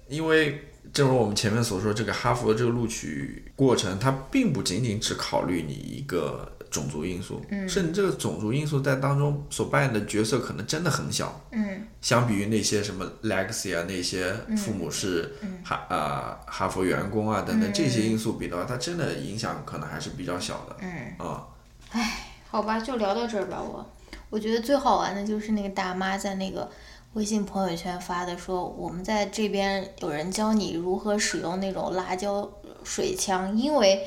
[0.08, 0.68] 因为。
[0.92, 15.34] 正如我们前面所说，这个哈佛的这个录取过程，它并不仅仅只考虑你一个种族因素，嗯，甚至这个种族因素在当中所扮演的角色可能真的很小，嗯，相比于那些什么 legacy 啊，那些父母是
[15.64, 21.26] 哈啊哈佛员工啊等等这些因素比的话，它真的影响可能还是比较小的，嗯。
[21.26, 21.46] 啊，
[21.92, 23.90] 唉，好吧，就聊到这儿吧，我。
[24.28, 26.70] 我觉得最好玩的就是那个大妈在那个。
[27.14, 32.50] 微信朋友圈发的说，我们在这边有人教你如何使用那种辣椒
[32.84, 34.06] 水枪，因为。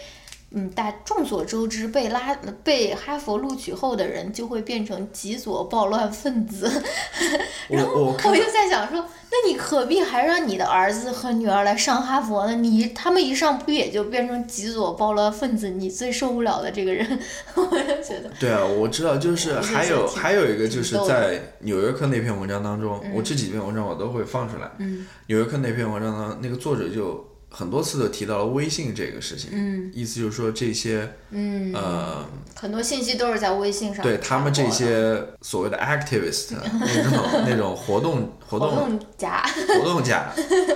[0.52, 2.34] 嗯，大众所周知，被拉
[2.64, 6.72] 被哈佛录取后的人就会变成极左暴乱分子。
[7.68, 12.56] 然后我就在想说，那你何必还让你的儿子和女儿来上哈佛呢？
[12.56, 15.72] 你他们一上不也就变成极左暴乱分子？
[15.72, 17.06] 你最受不了的这个人，
[17.56, 18.32] 我就觉得。
[18.40, 24.72] 对啊，我知道，就是还有还有一个就是在《纽约客》那篇文章当中，我这几篇文章我都会放出来。
[24.78, 25.06] 嗯。
[25.28, 27.35] 纽约客那篇文章呢，那个作者就。
[27.58, 39.42] 很多次都提到了微信这个事情，嗯，意思就是说这些，嗯，呃，很多信息都是在微信上，对他们这些所谓的 activist 那种那种活动活动家
[39.80, 40.34] 活动家，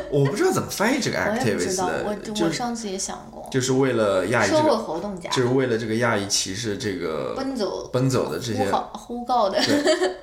[0.10, 7.90] 我不知道怎么翻译这个 activist 的，我我上次也想过，就是为了亚裔这个活动家，就是为了这个亚裔歧视这个奔走。
[7.92, 9.60] 奔走的这些呼告的。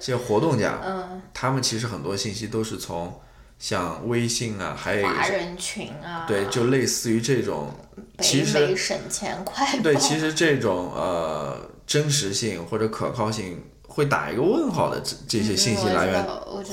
[0.00, 3.12] 这些活动家， 嗯，他们其实很多信息都是从。
[3.59, 7.70] 像微信啊，还有华人群啊，对，就类似于这种，
[8.18, 16.22] 其实省钱快对，其实这种呃真实性或者可靠性会打一个问号的这这些信息来源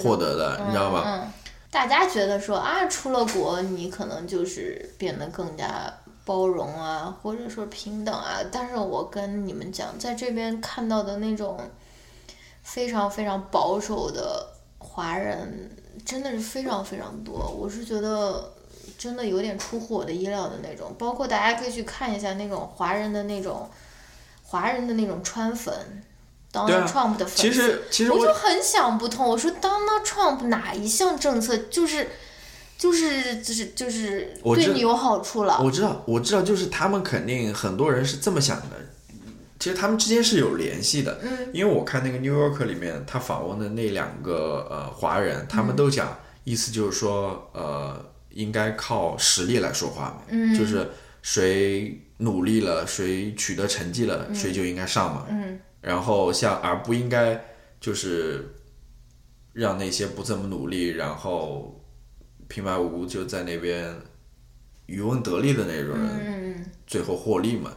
[0.03, 1.03] 获得的，你知道吧？
[1.05, 1.31] 嗯，
[1.71, 5.91] 大家觉得说啊，出了国你可能就是变得更加
[6.25, 11.57] 包容啊，或者说平等啊，但是我跟你们讲，在这边看到的那种
[12.61, 14.45] 非常非常保守的
[14.77, 15.77] 华人。
[16.05, 18.51] 真的是非常非常多，我是觉得
[18.97, 20.95] 真的有点出乎我的意料的那种。
[20.97, 23.69] 包括大家可以去看一下那种华人的那种
[24.43, 25.73] 华人的那种川粉
[26.51, 27.41] ，Donald Trump 的粉丝。
[27.41, 32.09] 其实其实我就很想不通，我说 Donald Trump 哪一项政策就是
[32.77, 35.59] 就是就是就是对你有好处了？
[35.63, 38.67] 我知道，我知道，就是他们肯定很多人是这么想的。
[39.63, 41.21] 其实他们之间是有联系的，
[41.53, 50.89] 因为我看那个《New Yorker》里面他访问的那两个呃华人，他们都讲，意思就是说，呃，应该靠实力来说话嘛，就是
[51.21, 55.27] 谁努力了，谁取得成绩了，谁就应该上嘛，
[55.79, 57.41] 然后像而不应该
[57.79, 58.55] 就是
[59.53, 61.81] 让那些不怎么努力，然后
[62.49, 63.95] 平白无故就在那边。
[64.85, 67.71] 渔翁得利的那种人，最后获利嘛？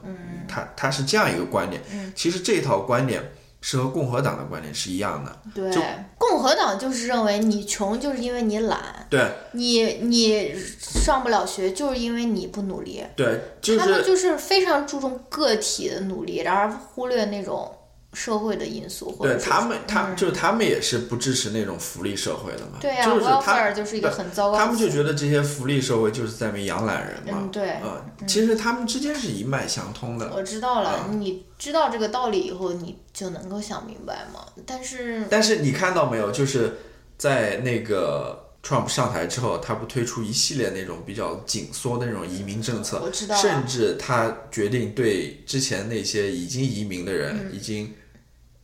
[0.49, 1.83] 他他是这样一个观点。
[2.15, 5.39] 其实这套观点是和共和党的观点是一样的。
[5.55, 5.71] 对，
[6.19, 9.07] 共和党就是认为你穷就是因为你懒。
[9.11, 13.05] 对，你你上不了学就是因为你不努力。
[13.15, 13.41] 对，
[13.79, 17.73] 他们就是非常注重个体的努力，然而忽略那种。
[18.17, 22.79] 社会的因素，对他们，他就是他们也是不支持那种福利社会的嘛。
[22.81, 24.57] 对呀，welfare 就是一个很糟糕。
[24.57, 27.41] 他们就觉得这些福利社会就是在那养懒人嘛。
[27.43, 27.77] 嗯，对。
[27.85, 30.33] 嗯，其实他们之间是一脉相通的。
[30.35, 34.47] 我知道了，你知道这个道理以后，你就能够想明白嘛。
[34.65, 36.31] 但是，但是你看到没有？
[36.31, 36.79] 就是
[37.19, 43.37] 在那个 Trump 上台之后，他不推出一系列那种比较紧缩的那种移民政策，我知道。
[43.37, 47.93] 甚至他决定对之前那些已经移民的人，已经。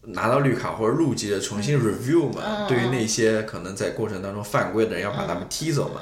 [0.05, 6.00] 拿到绿卡或者入籍的重新 review 嘛，对于那些可能在过程当中犯规的人，要把他们踢走嘛。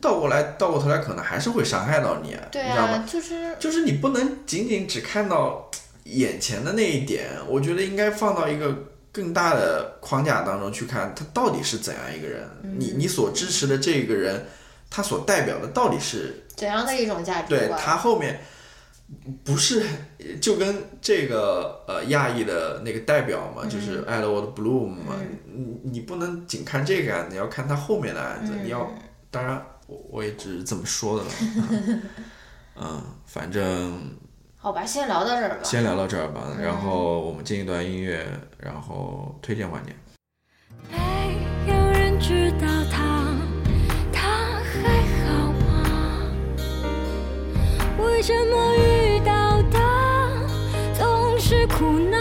[0.00, 3.04] 倒过来，倒过头来，可能还是会伤害到你，你知道吗？
[3.10, 5.70] 就是就是你不能仅仅只看到
[6.04, 8.72] 眼前的那一点，我觉得应该放到一个
[9.10, 12.46] 更大的框架当中去看，他到底是怎样一个人？
[12.78, 14.46] 你你所支持的这个人，
[14.90, 17.68] 他所代表的到底是怎样的一种价值观？
[17.68, 18.38] 对他后面。
[19.44, 19.84] 不是，
[20.40, 28.52] 就跟这个呃亚裔的那个代表嘛，就是 Edward Bloom 嘛，你你不能仅看这个案子，你要看他后面的案子。
[28.62, 28.90] 你要，
[29.30, 31.30] 当然我我也只是这么说的了。
[32.82, 34.16] 嗯，反正
[34.56, 35.58] 好吧，先聊到这儿吧。
[35.64, 38.26] 先聊到这儿吧，然后我们进一段音乐，
[38.58, 39.92] 然后推荐环节。
[40.90, 41.36] 没
[41.66, 43.19] 有人知道，他
[48.04, 49.78] 为什么遇到的
[50.98, 52.19] 总是苦难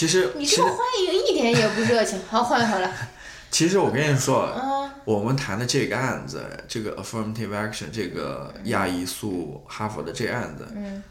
[0.00, 2.18] 其实你这个欢迎一点也不热情。
[2.26, 2.90] 好，换回来。
[3.52, 4.50] 其实我跟你说，
[5.04, 11.02] 我们谈的这个案子，这个 affirmative action，这个亚裔诉哈佛的这个案子，嗯，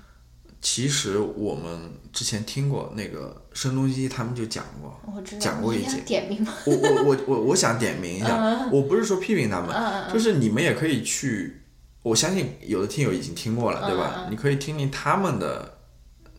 [0.59, 4.99] 其实我们之前听过那个声东击西，他们就讲过。
[5.39, 6.01] 讲过一集。
[6.03, 6.51] 点名吗？
[6.65, 11.61] 我我我我我想点名一下，我不是说批评他们，就是你们也可以去，
[12.01, 14.25] 我相信有的听友已经听过了，对吧？
[14.31, 15.77] 你可以听听他们的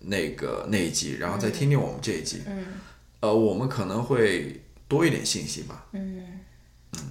[0.01, 2.43] 那个那一集，然后再听听我们这一集。
[2.47, 2.67] 嗯。
[3.21, 4.61] 呃，我们可能会。
[4.91, 5.87] 多一点信息吧。
[5.93, 6.41] 嗯，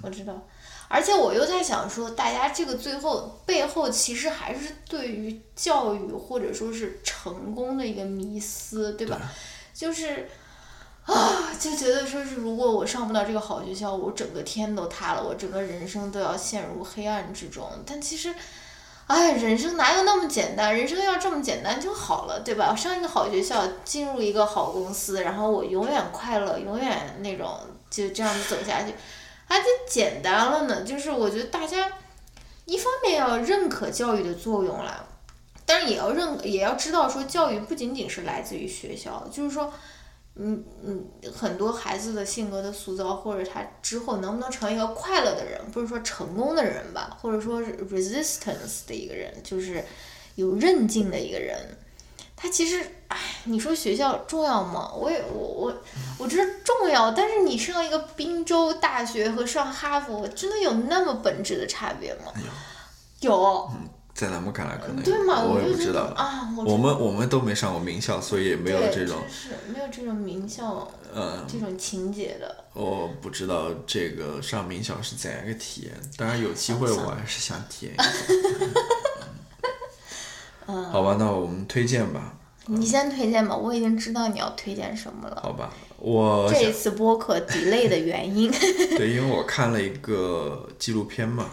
[0.04, 0.46] 我知道，
[0.90, 9.18] 而且我又在想说，大家这个最后背后其实还是对于教育或者说是成功的一个迷思，对吧？
[9.74, 10.28] 就是
[11.06, 17.66] 啊，就觉得说是如果我上不到这个好学校，我整个天都塌了，我整个人生都要陷入黑暗之中。
[17.86, 18.36] 但其实，
[19.10, 20.78] 哎，人生哪有那么简单？
[20.78, 22.76] 人生要这么简单就好了，对吧？
[22.76, 27.60] 上一个好学校，进入一个好公司，然后我永远快乐，永远那种。
[27.90, 28.94] 就这样子走下去，
[29.48, 30.84] 还就简单了呢。
[30.84, 31.92] 就是我觉得大家
[32.66, 35.04] 一方面要认可教育的作用啦，
[35.66, 39.74] 但是也要认，也要知道说教育不仅仅是来自于学校，就是说，
[40.42, 49.84] 嗯嗯，很多孩子的性格的塑造，或者他之后能不能成为一个快乐的人，不是说成功的人吧，或者说 resistance 的一个人，就是
[50.36, 51.78] 有韧劲的一个人。
[52.38, 54.94] 他其实，哎，你说学校重要吗？
[54.96, 55.74] 我也我我
[56.18, 62.32] 我觉得重要，但是你上一个宾州大学和上哈佛，真的有那么本质的差别吗？
[63.20, 63.70] 有。
[64.26, 64.30] 有。
[64.30, 65.02] 在咱们看来可能。
[65.02, 65.42] 对吗？
[65.42, 66.50] 我也不知道啊。
[66.66, 69.18] 我们我们都没上过名校，所以也没有这种。
[69.30, 72.66] 是没有这种名校，嗯，这种情节的。
[72.74, 78.10] 我不知道这个上名校是怎样一个体验，当然有机会我还是想体验一下。
[80.92, 82.34] 好吧，那我们推荐吧。
[82.66, 85.40] 你先推荐吧，我已经知道你要推荐什么了。
[85.42, 88.52] 好吧，我这次播客 delay 的原因。
[88.98, 91.50] 对，因为我看了一个纪录片嘛，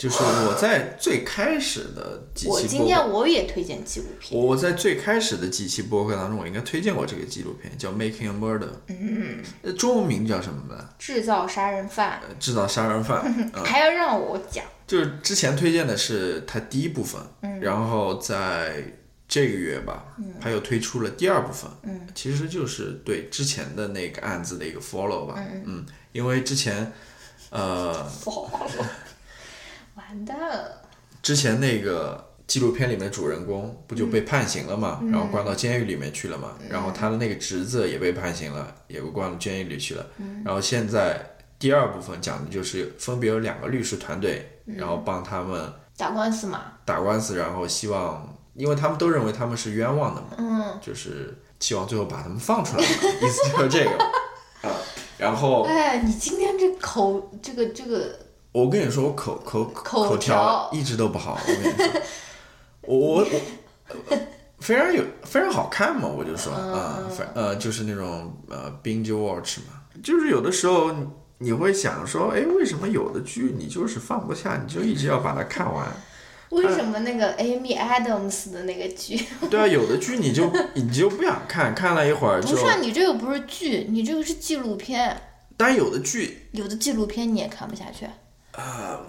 [0.00, 4.40] 就是我在最开始的几期我今天我也推荐纪录片。
[4.40, 8.60] 我在最开始的几期播客当中，我应该推荐过这个纪录片，叫《Making a Murder》。
[8.88, 9.76] 嗯。
[9.76, 10.88] 中文名叫什么呢？
[10.98, 12.18] 制造杀人犯。
[12.38, 13.30] 制造杀人犯。
[13.62, 14.64] 还要让我讲。
[14.86, 18.82] 就是之前推荐的是它第一部分，嗯然后在
[19.28, 20.06] 这个月吧，
[20.40, 25.34] 它又推出了第二部分，嗯其实就是对之前的那个案子的一个 follow 吧，
[25.66, 26.90] 嗯，因为之前，
[27.50, 28.88] 呃，完
[31.22, 40.06] 之前那个纪录片里面的主人公不就被判刑了嘛，然后关到监狱里面去了嘛，然后他的那个侄子也被判刑了，也被关到监狱里去了，
[40.44, 41.26] 然后现在。
[41.60, 53.90] 第二部分讲的就是分别有两个律师团队，然后帮他们打官司嘛，打官司，然后希望，因为他们都认为他们是冤枉的嘛，嗯，就是希望最后把他们放出来，意思就是这个。
[54.66, 54.74] 啊。
[55.18, 58.18] 然后，哎，你今天这口，这个这个，
[58.52, 62.02] 我跟你说，我口口口条一直都不好，我跟你说，
[62.82, 63.26] 我我
[64.08, 64.18] 我
[64.58, 70.92] 非常有非常好看嘛，我就说啊，反呃就是那种呃 binge watch 嘛，就是有的时候。
[71.42, 75.86] 你会想说，哎，为什么有的剧你就是放不下，你就一直要把它看完？
[76.50, 79.18] 为什么那个 Amy Adams 的那个剧？
[79.48, 82.54] 对啊，有的剧你就 你就不想看，看了一会儿就。
[82.54, 85.18] 不是，你这个不是剧，你这个是纪录片。
[85.56, 88.06] 但有的剧，有的纪录片你也看不下去。
[88.52, 89.00] 啊，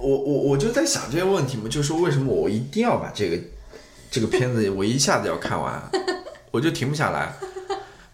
[0.00, 3.38] 我我我就在想这些问题嘛，就是为什么我一定要把这个
[4.10, 5.82] 这个片子我一下子要看完，
[6.50, 7.32] 我就停不下来。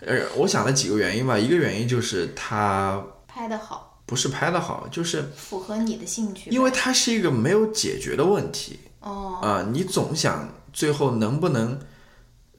[0.01, 3.03] 呃，我想了几个原因吧，一个原因就是它。
[3.27, 6.51] 拍的好，不是拍的好，就是符合你的兴趣。
[6.51, 11.79] 因为它是一个没有解决的问题哦啊，你总想最后能不能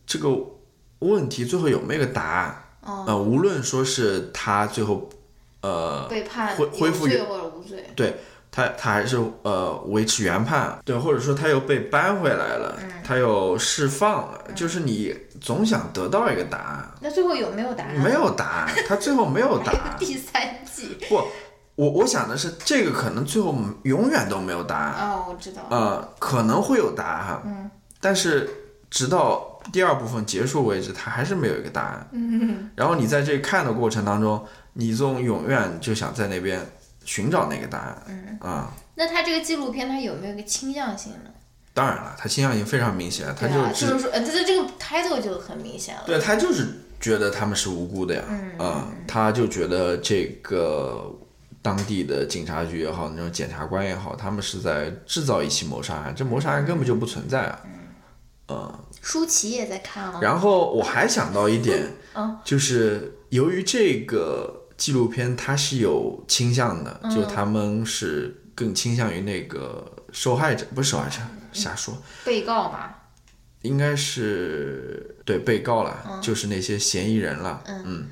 [0.05, 0.29] 这个
[0.99, 3.17] 问题最后有没有个答案啊？
[3.17, 5.09] 无论说是他最后
[5.61, 7.07] 呃被判恢恢复
[7.59, 8.15] 无罪，对
[8.51, 15.15] 他他还是呃维持原判，对，或者说他又被搬回来了，他又释放了，就是你。
[15.39, 17.95] 总想得到一个答案，那最后有没有答案？
[17.95, 19.95] 没有答案，他最后没有 答案。
[19.97, 21.15] 第三季不，
[21.75, 25.11] 我我想的是这个可能最后永远都没有答案。
[25.11, 25.61] 哦，我知道。
[25.69, 28.49] 呃，可能会有答案，嗯，但是
[28.89, 32.09] 直到第二部分结束为止，他还是没有一个答案。
[32.11, 36.59] 嗯，然后你在这看的过程当中，你总永远就想在那边
[37.05, 38.03] 寻找那个答案。
[38.07, 41.29] 嗯啊，那他这个纪录片他有没有一个倾向性呢？
[41.73, 46.03] 当然了，他倾向性非常明显，他就就是说，呃，他的这个 title 就很明显了。
[46.05, 46.67] 对他就是
[46.99, 48.23] 觉得他们是无辜的呀，
[48.57, 51.13] 啊，他就觉得这个
[51.61, 57.61] 当地的警察局也好，那种检察官也好，他们是在制造一起谋杀案，这谋杀案根本就不存在啊，
[58.49, 58.73] 嗯。
[59.01, 60.19] 舒淇也在看啊。
[60.21, 67.13] 然后我还想到一点，嗯就是由于这个纪录片它是有倾向的，嗯。
[67.13, 71.17] 就他们是更倾向于那个受害者，不是受害者，
[71.51, 72.95] 瞎说，被告嘛，
[73.61, 76.21] 应该是对被告了，嗯。
[76.21, 78.07] 就是那些嫌疑人了，嗯，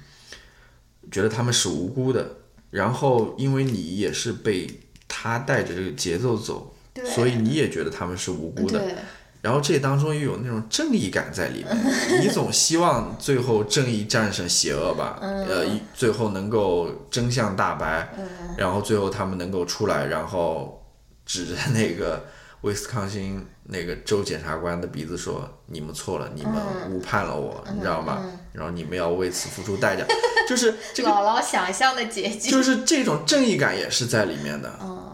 [1.10, 2.38] 觉得他们是无辜的，
[2.70, 4.68] 然后因为你也是被
[5.08, 7.10] 他带着这个节奏走，对。
[7.10, 8.96] 所以你也觉得他们是无辜的，对，
[9.42, 11.78] 然后这当中又有那种正义感在里面，
[12.22, 18.14] 你总希望最后正义战胜邪恶吧，呃，一最后能够真相大白，
[18.58, 20.84] 然后最后他们能够出来，然后
[21.26, 22.26] 指着那个
[22.62, 26.54] 威斯康星那个州检察官的鼻子说：“你们错了，你们
[26.90, 28.24] 误判了我，你知道吗？
[28.52, 30.04] 然后你们要为此付出代价。
[30.50, 32.50] ”就是这个姥姥想象的结局。
[32.50, 34.70] 就是这种正义感也是在里面的。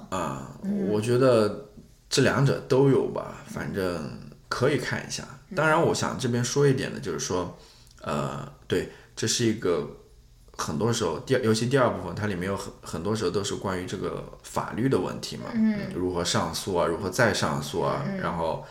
[0.09, 0.51] 啊，
[0.89, 1.65] 我觉得
[2.13, 4.07] 这两者都有吧，反正
[4.47, 5.23] 可以看一下。
[5.55, 7.57] 当然，我想这边说一点的就是说，
[8.01, 9.89] 呃，对，这是一个
[10.55, 18.63] 很多时候第二，尤其第二部分，它里面有很很多时候都是关于这个法律的问题嘛，嗯，如何上诉啊，如何再上诉啊，然后。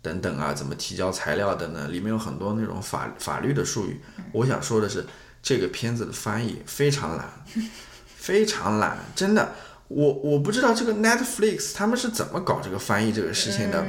[0.00, 4.00] 等等啊，怎么提交材料等等，里面有很多那种法法律的术语。
[4.32, 5.04] 我想说的是，
[5.42, 7.28] 这个片子的翻译非常懒，
[8.06, 9.52] 非常懒，真的。
[9.88, 13.84] 我我不知道这个 Netflix 他们是怎么搞这个翻译这个事情的。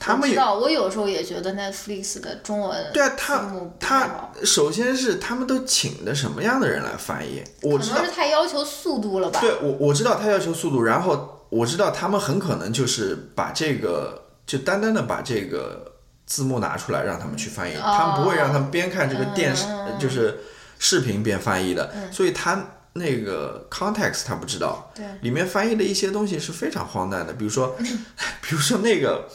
[0.00, 7.42] 他们也我知道，我有时候也觉得 Netflix 的中文对啊，他他首先是他们都请的什么样的人来翻译？
[7.62, 9.40] 我知道是太要求速度了吧？
[9.40, 15.92] 对，我我知道他要求速度，然后我知道他们很可能就是把这个就单单的把这个
[16.26, 19.66] 字幕拿出来让他们去翻译，他们不会让他们边看这个电视、
[20.00, 20.40] 就是
[20.80, 22.60] 视频边翻译的，所以他
[22.94, 27.76] 那个 context 他不知道，对里面翻译的一些东西是非常荒诞的，比如说
[28.42, 29.28] 比如说那个。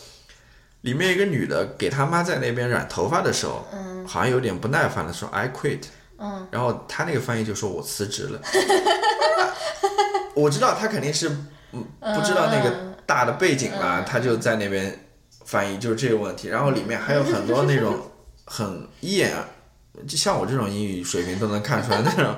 [0.83, 3.67] 里面一个女的给她妈在那边染头发的时候，
[4.07, 5.81] 好像有点不耐烦的说 “I quit”，
[6.17, 8.39] 嗯，然后她那个翻译就说我辞职了。
[10.33, 11.27] 我知道她肯定是
[11.73, 15.07] 嗯不知道那个大的背景嘛，她就在那边
[15.43, 16.47] 翻译就是这个问题。
[16.47, 17.99] 然后里面还有很多那种
[18.45, 19.33] 很一眼
[20.07, 22.37] 就像我这种英语水平都能看出来那种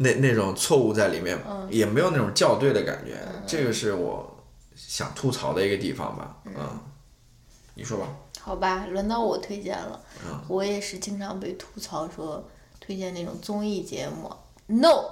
[0.00, 1.36] 那那种错误在里面，
[1.68, 3.18] 也没有那种校对的感觉。
[3.46, 4.44] 这个是我
[4.76, 6.80] 想吐槽的一个地方吧，嗯。
[7.74, 8.08] 你说吧。
[8.40, 10.00] 好吧，轮到我推荐了。
[10.24, 12.48] 嗯我也是经常被吐槽说
[12.80, 14.34] 推荐那种综艺节目。
[14.66, 15.04] No，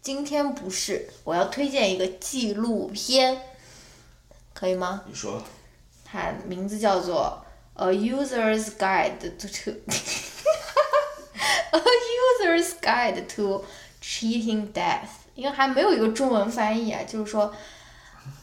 [0.00, 3.40] 今天不是，我要推荐一个纪录片，
[4.54, 5.02] 可以吗？
[5.06, 5.42] 你说。
[6.04, 7.44] 它名字叫做
[7.84, 9.46] 《A User's Guide to
[11.70, 13.64] A User's Guide to
[14.02, 15.02] Cheating Death》，
[15.34, 17.52] 因为还没有一个中文翻译啊，就是说。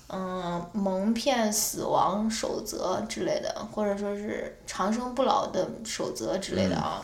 [0.09, 7.03] 嗯，蒙骗死亡守则之类的，或者说是长生不老的守则之类的啊。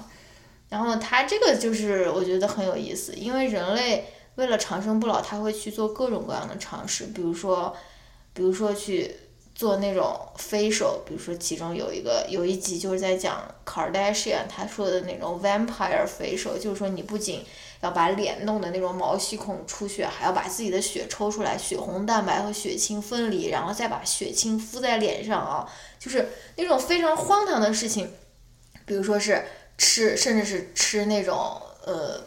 [0.70, 7.76] 然后它这个就是我觉得很有意思，因为人类为了长生不老，他会去做各种各样的尝试，比如说，
[8.34, 9.14] 比如说去
[9.54, 17.44] 做那种 facial，比如说其中有一个有一集就是在讲 Kardashian 他说的那种 vampire facial，就是说你不仅
[17.84, 25.70] 要把脸弄得那种毛细孔出血，还要把自己的血抽出来，血红蛋白和血清分离，然后再把血清敷在脸上啊，
[26.00, 28.10] 就是那种非常荒唐的事情。
[28.86, 29.44] 比如说是
[29.78, 32.24] 吃，甚至是吃那种呃，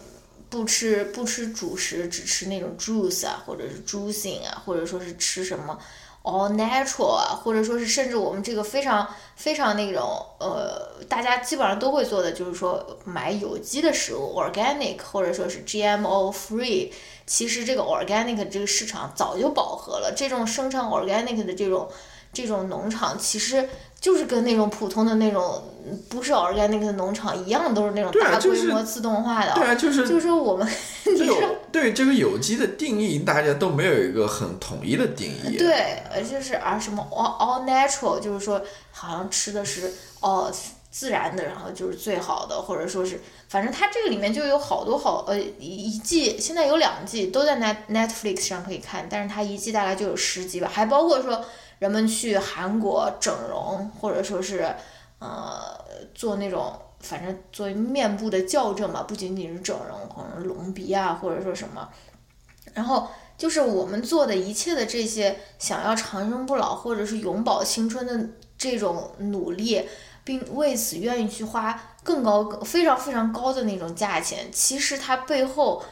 [0.50, 5.78] 不吃不吃主食，只吃那种 juice 啊，或者是 juicing 啊，或者说是吃什么
[6.26, 16.92] all natural 啊，或者说是甚至我们这个非常非常那种呃，大家基本上都会做的，就是说买有机的食物 organic，或者说是 GMO free。
[17.26, 21.88] 其实这个 organic 这个市场早就饱和了，这种生产 organic 的这种
[22.36, 23.68] 这种农场其实。
[23.98, 25.60] 就是跟那种普通的那种
[26.08, 29.54] 不是 organic 的农场一样，都是那种大规模自动化的。
[29.54, 30.68] 对啊，就是就是我们，
[31.06, 35.56] 你说对这个有机的定义，大家都没有一个很统一的定义。
[35.56, 38.60] 对，就是啊什么 all all natural，就是说
[38.92, 40.52] 好像吃的是哦
[40.90, 51.42] 自然的，然后就是最好的，或者说是反正它这个里面就有好多好呃一季，现在有两季都在 net Netflix 上可以看，但是它一季大概就有十集吧，还包括说。
[51.78, 54.74] 人们去韩国整容，或者说是，
[55.18, 55.78] 呃，
[56.14, 61.86] 做那种反正做面部的校正嘛，不仅仅是整容，可能隆鼻啊，或者说什么。
[62.72, 69.86] 然后就是我们做的一切的这些想要长生不老或者是永葆青春的这种努力，
[70.24, 75.84] 并为此愿意去花更高、非常非常高的那种价钱，其实它背后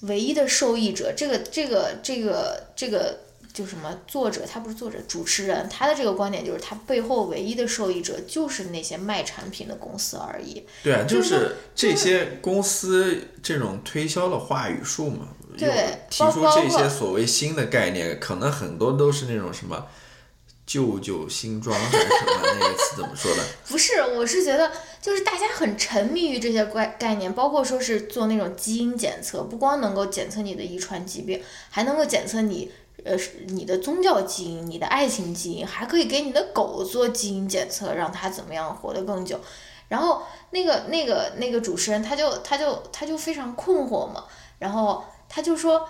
[0.00, 3.25] 唯一的受益者，这个、这个、这个、这个。
[3.56, 10.62] 就什么作者，他不是作者，主持人，他的这个观点就是，他背后唯一的受益者就是那些卖产品的公司而已。
[10.82, 19.86] 对啊，就就是这些公司这种推销的话语术嘛，对提出这些所谓新的概念，可能很多都是那种什么
[20.66, 23.42] 旧旧新装还是什么那个词怎么说的？
[23.66, 31.40] 不是，我是觉得就是大家很沉迷于这些概概念，包括说是做那种基因检测，不光能够检测你的遗传疾病，
[31.70, 32.70] 还能够检测你
[33.04, 33.16] 呃
[33.48, 39.40] 你的宗教基因、你的爱情基因，还可以给你的狗做基因检测，让它怎么样活得更久。
[39.88, 44.24] 然后那个那个那个主持人他就他就他就非常困惑嘛，
[44.58, 45.88] 然后他就说。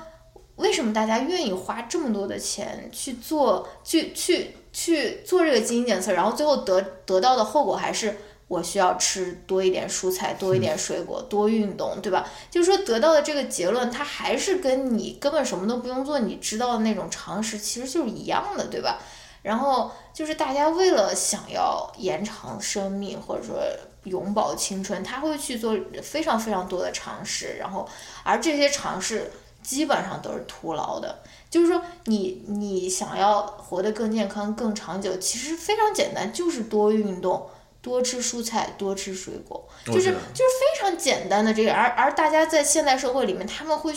[0.57, 8.17] 为什么大家愿意花这么多的钱去做去去去做这个基因检测，然后最后得得到的后果还是
[8.49, 12.29] 我需要吃多一点蔬菜，多一点水果，多运动，对吧？
[12.51, 18.99] 就是说得到的这个结论，它还是跟你根本什么都不用做，你知道的那种常识其实就是一样的，对吧？
[19.43, 23.59] 然后就是大家为了想要延长生命，或者说
[24.05, 27.89] 永葆青春，他会去做非常非常多的尝试，然后
[28.23, 29.31] 而这些尝试。
[29.63, 37.51] 基本上都是徒劳的，就是说你你想要活得更健康、更长久，其实非常简单，就是多运动、
[37.87, 41.73] 多吃蔬菜、多吃水果，就是就是非常简单的这个。
[41.73, 43.95] 而而大家在现代社会里面，他们会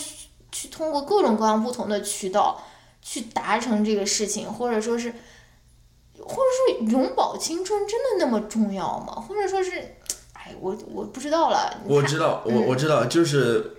[0.52, 2.64] 去通过各种各样不同的渠道
[3.02, 5.10] 去达成这个事情，或者说是，
[6.20, 9.14] 或者说永葆青春真的那么重要吗？
[9.14, 9.96] 或者说是，
[10.34, 11.82] 哎，我我不知道了。
[11.84, 13.74] 我知道，我我知道，就是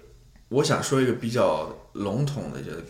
[0.49, 1.73] 我想说一个比较。
[1.93, 2.85] 笼统的，就是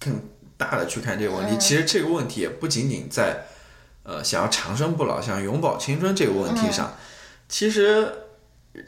[0.00, 0.20] 更
[0.56, 1.56] 大的去看这个问题。
[1.56, 3.46] 其实这个问题也不仅仅在，
[4.10, 6.92] 呃，想要长生不老、想永葆青春这个问题上。
[7.48, 8.12] 其实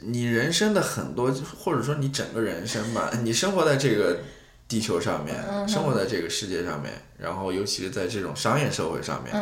[0.01, 4.19] 你人生的很多，或者说你整个人生吧，你生活在这个
[4.67, 9.33] 地球上面，生活在这个世界上面，然后尤其是在这种商业社会上面，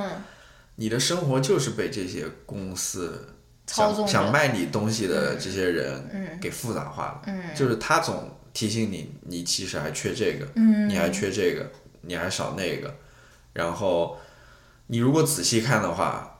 [0.75, 3.33] 你的生活就是被这些公司
[3.65, 7.33] 想想卖你东西的这些人给复杂化了。
[7.55, 8.37] 就是他总。
[8.53, 10.45] 提醒你，你其实还缺这个，
[10.89, 11.65] 你还缺这个，
[12.01, 12.93] 你还少那个。
[13.53, 14.19] 然后，
[14.91, 16.39] 你如果仔细看的话，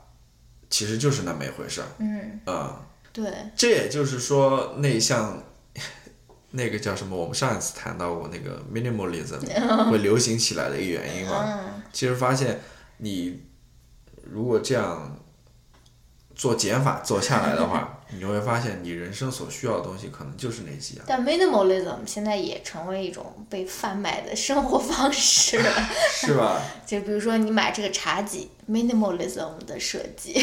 [0.68, 1.86] 其实就是那么一回事儿。
[1.98, 2.38] 嗯。
[2.44, 2.82] 啊。
[3.10, 3.24] 对。
[3.56, 5.42] 这也就是说，那像
[6.50, 7.16] 那个叫什么？
[7.16, 9.40] 我们上一次谈到过那个 minimalism
[9.90, 11.46] 会流行起来的一个原因嘛？
[11.48, 11.82] 嗯。
[11.94, 12.60] 其实发现，
[12.98, 13.42] 你
[14.30, 15.18] 如果这样
[16.42, 18.00] 做减法做下来的话。
[18.18, 21.04] 你会发现，你人生所需要的东西可能就是那几样。
[21.08, 26.60] 但 minimalism 现在也成为一种被贩卖的生活方式了， 是吧？
[26.84, 30.34] 就比如说你买这个茶几，minimalism 的设计，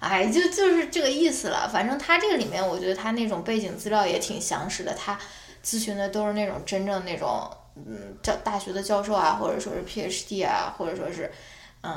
[0.00, 1.68] 哎，就就是这个意思了。
[1.68, 4.94] 反正他这个里面，我觉得他那种背景资料也挺详实的。
[4.94, 5.16] 他
[5.62, 11.30] 咨询的都是那种真正那种，嗯，教大学的教授啊，或者说是 PhD 啊，或者说是。
[11.82, 11.92] 嗯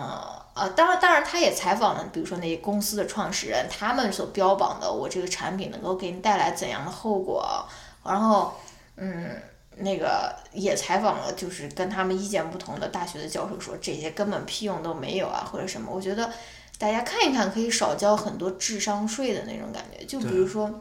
[0.55, 7.67] 呃，当然，当然，他也采访了，比如说那些公司的创始人，他们所标榜的我这个产品能够给你带来怎样的后果，
[8.03, 8.53] 然后，
[8.97, 9.35] 嗯，
[9.77, 15.91] 那个也采访了，就是跟他们意见不同的大学的教授说这些根本屁用都没有啊，或者什么。
[15.91, 16.31] 我觉得
[16.77, 20.05] 大家看一看，可以少交很多智商税的那种感觉。
[20.05, 20.71] 就比如说，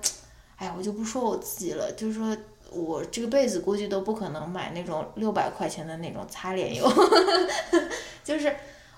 [0.58, 2.36] 哎，我就不说我自己了，就是说
[2.70, 6.86] 我这个辈子估计都不可能买那种六百块钱的那种擦脸油，
[8.22, 8.54] 就是。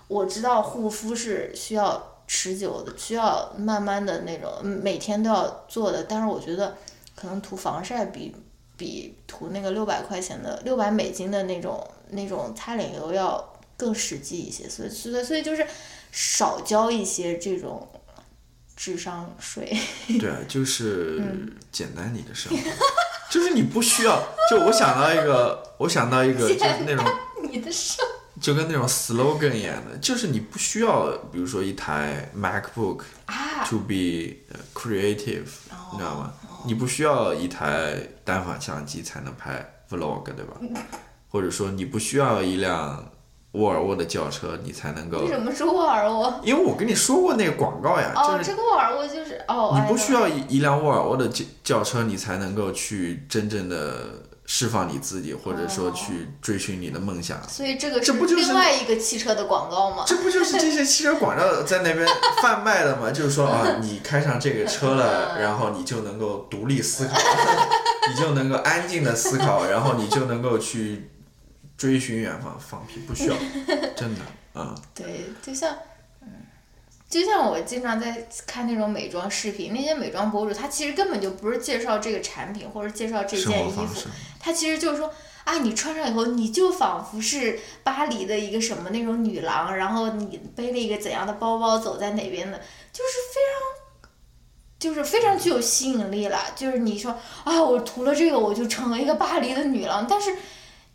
[0.09, 6.05] 我知道护肤是需要持久的，需要慢慢的那种，每天都要做的。
[6.05, 6.77] 但是我觉得，
[7.15, 8.35] 可能涂防晒比
[8.77, 14.69] 比涂那个六百块钱的六百美金的那种那种擦脸油要更实际一些。
[14.69, 15.67] 所以，所以，所以就是
[16.13, 17.89] 少交一些这种
[18.77, 19.75] 智商税。
[20.21, 21.23] 对啊，就是
[21.73, 22.71] 简单你的生活，
[23.31, 24.23] 就是你不需要。
[24.51, 27.05] 就我想到一个，我想到一个，就是那种
[27.51, 28.05] 你的生。
[28.45, 33.01] 就跟那种 slogan 一样的，就是你不需要，比如说一台 MacBook
[33.71, 34.37] to be
[34.75, 35.47] creative，
[35.93, 36.31] 你知道吗？
[36.67, 40.61] 你不需要一台单反相机才能拍 vlog，对吧？
[41.31, 43.11] 或者说你不需要一辆
[43.53, 45.21] 沃尔沃的轿车，你才能够。
[45.21, 46.39] 为什么是沃尔沃？
[46.45, 49.73] 因为我跟你说过那个广告呀，哦，这个沃尔沃就是哦。
[49.75, 54.23] 你不需要一一辆沃尔沃的轿轿车，你才能够去真正的。
[54.47, 57.41] 释放你自己，或者说去追寻你的梦想。
[57.49, 60.05] 所以这个这不就是另外一个汽车的广告吗？
[60.07, 62.07] 这不就是这些汽车广告在那边
[62.43, 63.11] 贩卖的吗？
[63.13, 67.17] 就是说啊，你开上这个车了，然后你就能够独立思考，
[68.09, 71.11] 你就能够安静的思考， 然后你就能够去
[71.77, 72.59] 追寻远方。
[72.61, 73.35] 放屁，不需要，
[73.97, 74.21] 真的，
[74.55, 74.77] 嗯。
[74.95, 75.75] 对，就像。
[77.15, 84.09] 就像我经常在看那种美妆视频，那些美妆博主他其实根本就不是介绍这个产品或者介绍这件衣服，
[84.41, 85.09] 他其实就是说
[85.45, 92.59] 啊，你穿上以后，你就仿佛是巴黎的一个什么那种女郎，然后你背了一个怎样的包包，走在哪边的，
[92.93, 94.11] 就是非常，
[94.81, 96.41] 就是非常具有吸引力了。
[96.57, 100.05] 就是你说啊，我涂了这个，我就成为一个巴黎的女郎。
[100.09, 100.35] 但是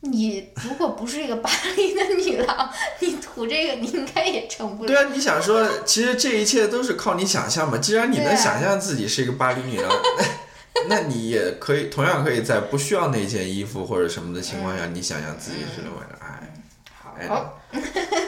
[0.01, 2.69] 你如果不是一个巴黎的女郎，
[2.99, 4.87] 你涂这个，你应该也成不了。
[4.87, 7.77] 对啊，你想说，其实这一切都是靠你想象嘛。
[7.77, 9.91] 既然你能想象自己是一个巴黎女郎。
[10.87, 16.17] 那你也可以同样可以在不需要那件衣服或者什么的情况下，你想象自己是另外的
[17.19, 17.59] 哎，好，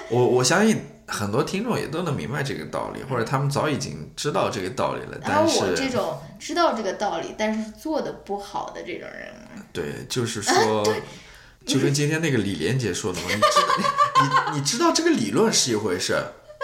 [0.10, 5.18] 我我相信很多听众也都能明白这个道理，或者他们早已经知道这个道理了。
[5.24, 9.34] 但是我这种知道这个道理，但是做的不好的这种人，
[9.72, 10.84] 对，就是说，
[11.74, 16.16] 就跟今天那个李连杰说的嘛，你知你你知道这个理论是一回事。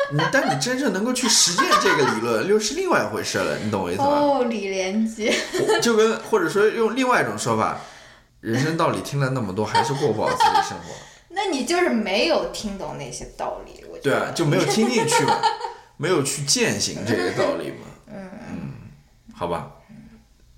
[0.10, 4.08] 你但你真正能够去实践这个理论，又是另外一回事了，你懂我意思吗？
[4.08, 5.34] 哦，李连杰，
[5.82, 7.82] 就跟或者说用另外一种说法，
[8.40, 10.96] 人生道理听了那么多，还是过不好自己生活。
[11.32, 15.42] 那你就是没有听懂那些道理，我对啊，就没有听进去嘛，
[15.98, 17.88] 没有去践行这个道理嘛。
[18.08, 18.72] 嗯嗯，
[19.34, 19.72] 好吧，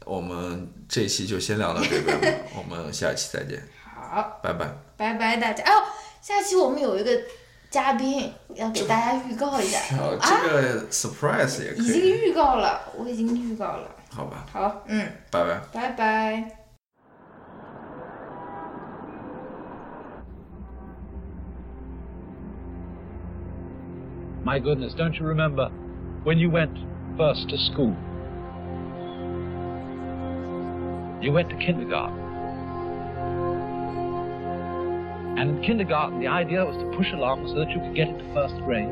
[0.06, 3.68] 我们这期就先聊到这边吧，我们下期再见。
[4.10, 5.64] 好，拜拜，拜拜大家。
[5.64, 5.80] 哎呦，
[6.22, 7.12] 下期我们有一个。
[7.70, 11.86] 嘉宾要给大家预告一下啊，这个 surprise 也可以。
[11.86, 13.88] 已经预告了，我已经预告了。
[14.10, 14.44] 好吧。
[14.52, 15.62] 好，嗯，拜拜。
[15.72, 16.56] 拜拜。
[24.44, 25.70] My goodness, don't you remember
[26.26, 26.76] when you went
[27.20, 27.94] first to school?
[31.22, 32.19] You went to kindergarten.
[35.38, 38.24] And in kindergarten, the idea was to push along so that you could get into
[38.34, 38.90] first grade.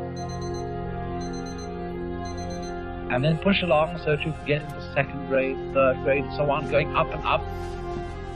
[3.12, 6.34] And then push along so that you could get into second grade, third grade, and
[6.36, 7.42] so on, going up and up.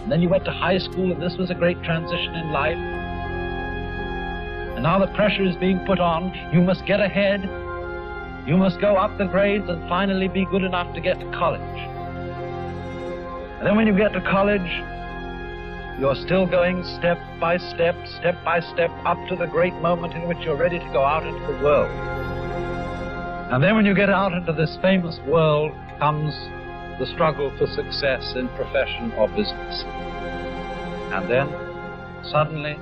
[0.04, 2.78] And then you went to high school, and this was a great transition in life.
[4.76, 6.34] And now the pressure is being put on.
[6.54, 7.41] You must get ahead.
[8.47, 11.62] You must go up the grades and finally be good enough to get to college.
[13.60, 14.62] And then when you get to college,
[16.02, 20.28] you're still going step by step, step by step, up to the great moment in
[20.28, 21.91] which you're ready to go out into the world.
[23.54, 26.34] And then when you get out into this famous world comes
[26.97, 29.84] the struggle for success in profession or business.
[31.14, 31.47] And then,
[32.32, 32.74] suddenly,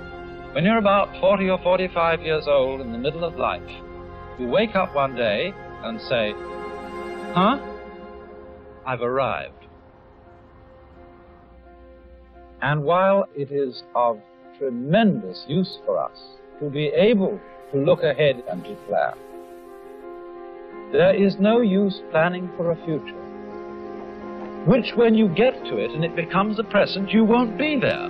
[0.53, 3.69] when you're about 40 or 45 years old in the middle of life,
[4.39, 5.51] you wake up one day
[5.83, 6.31] and say,
[7.35, 7.59] Huh?
[8.85, 9.58] I've arrived.
[12.61, 14.19] And while it is of
[14.57, 16.17] tremendous use for us
[16.59, 17.39] to be able
[17.71, 19.13] to look ahead and to plan,
[20.91, 23.15] there is no use planning for a future,
[24.65, 28.09] which when you get to it and it becomes a present, you won't be there.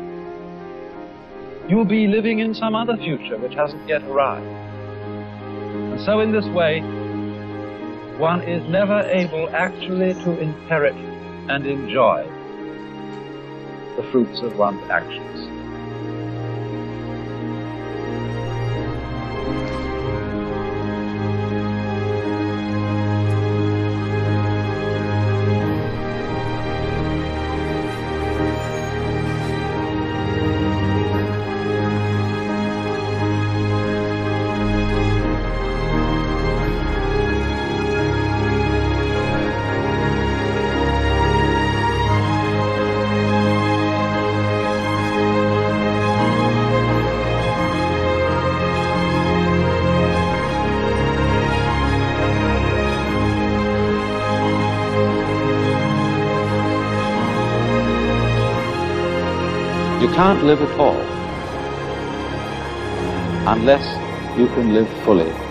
[1.70, 4.48] You'll be living in some other future which hasn't yet arrived.
[4.48, 6.80] And so in this way,
[8.18, 12.39] one is never able actually to inherit and enjoy
[14.00, 15.49] the fruits of one's actions.
[60.20, 61.00] Can't live at all
[63.54, 63.86] unless
[64.38, 65.49] you can live fully.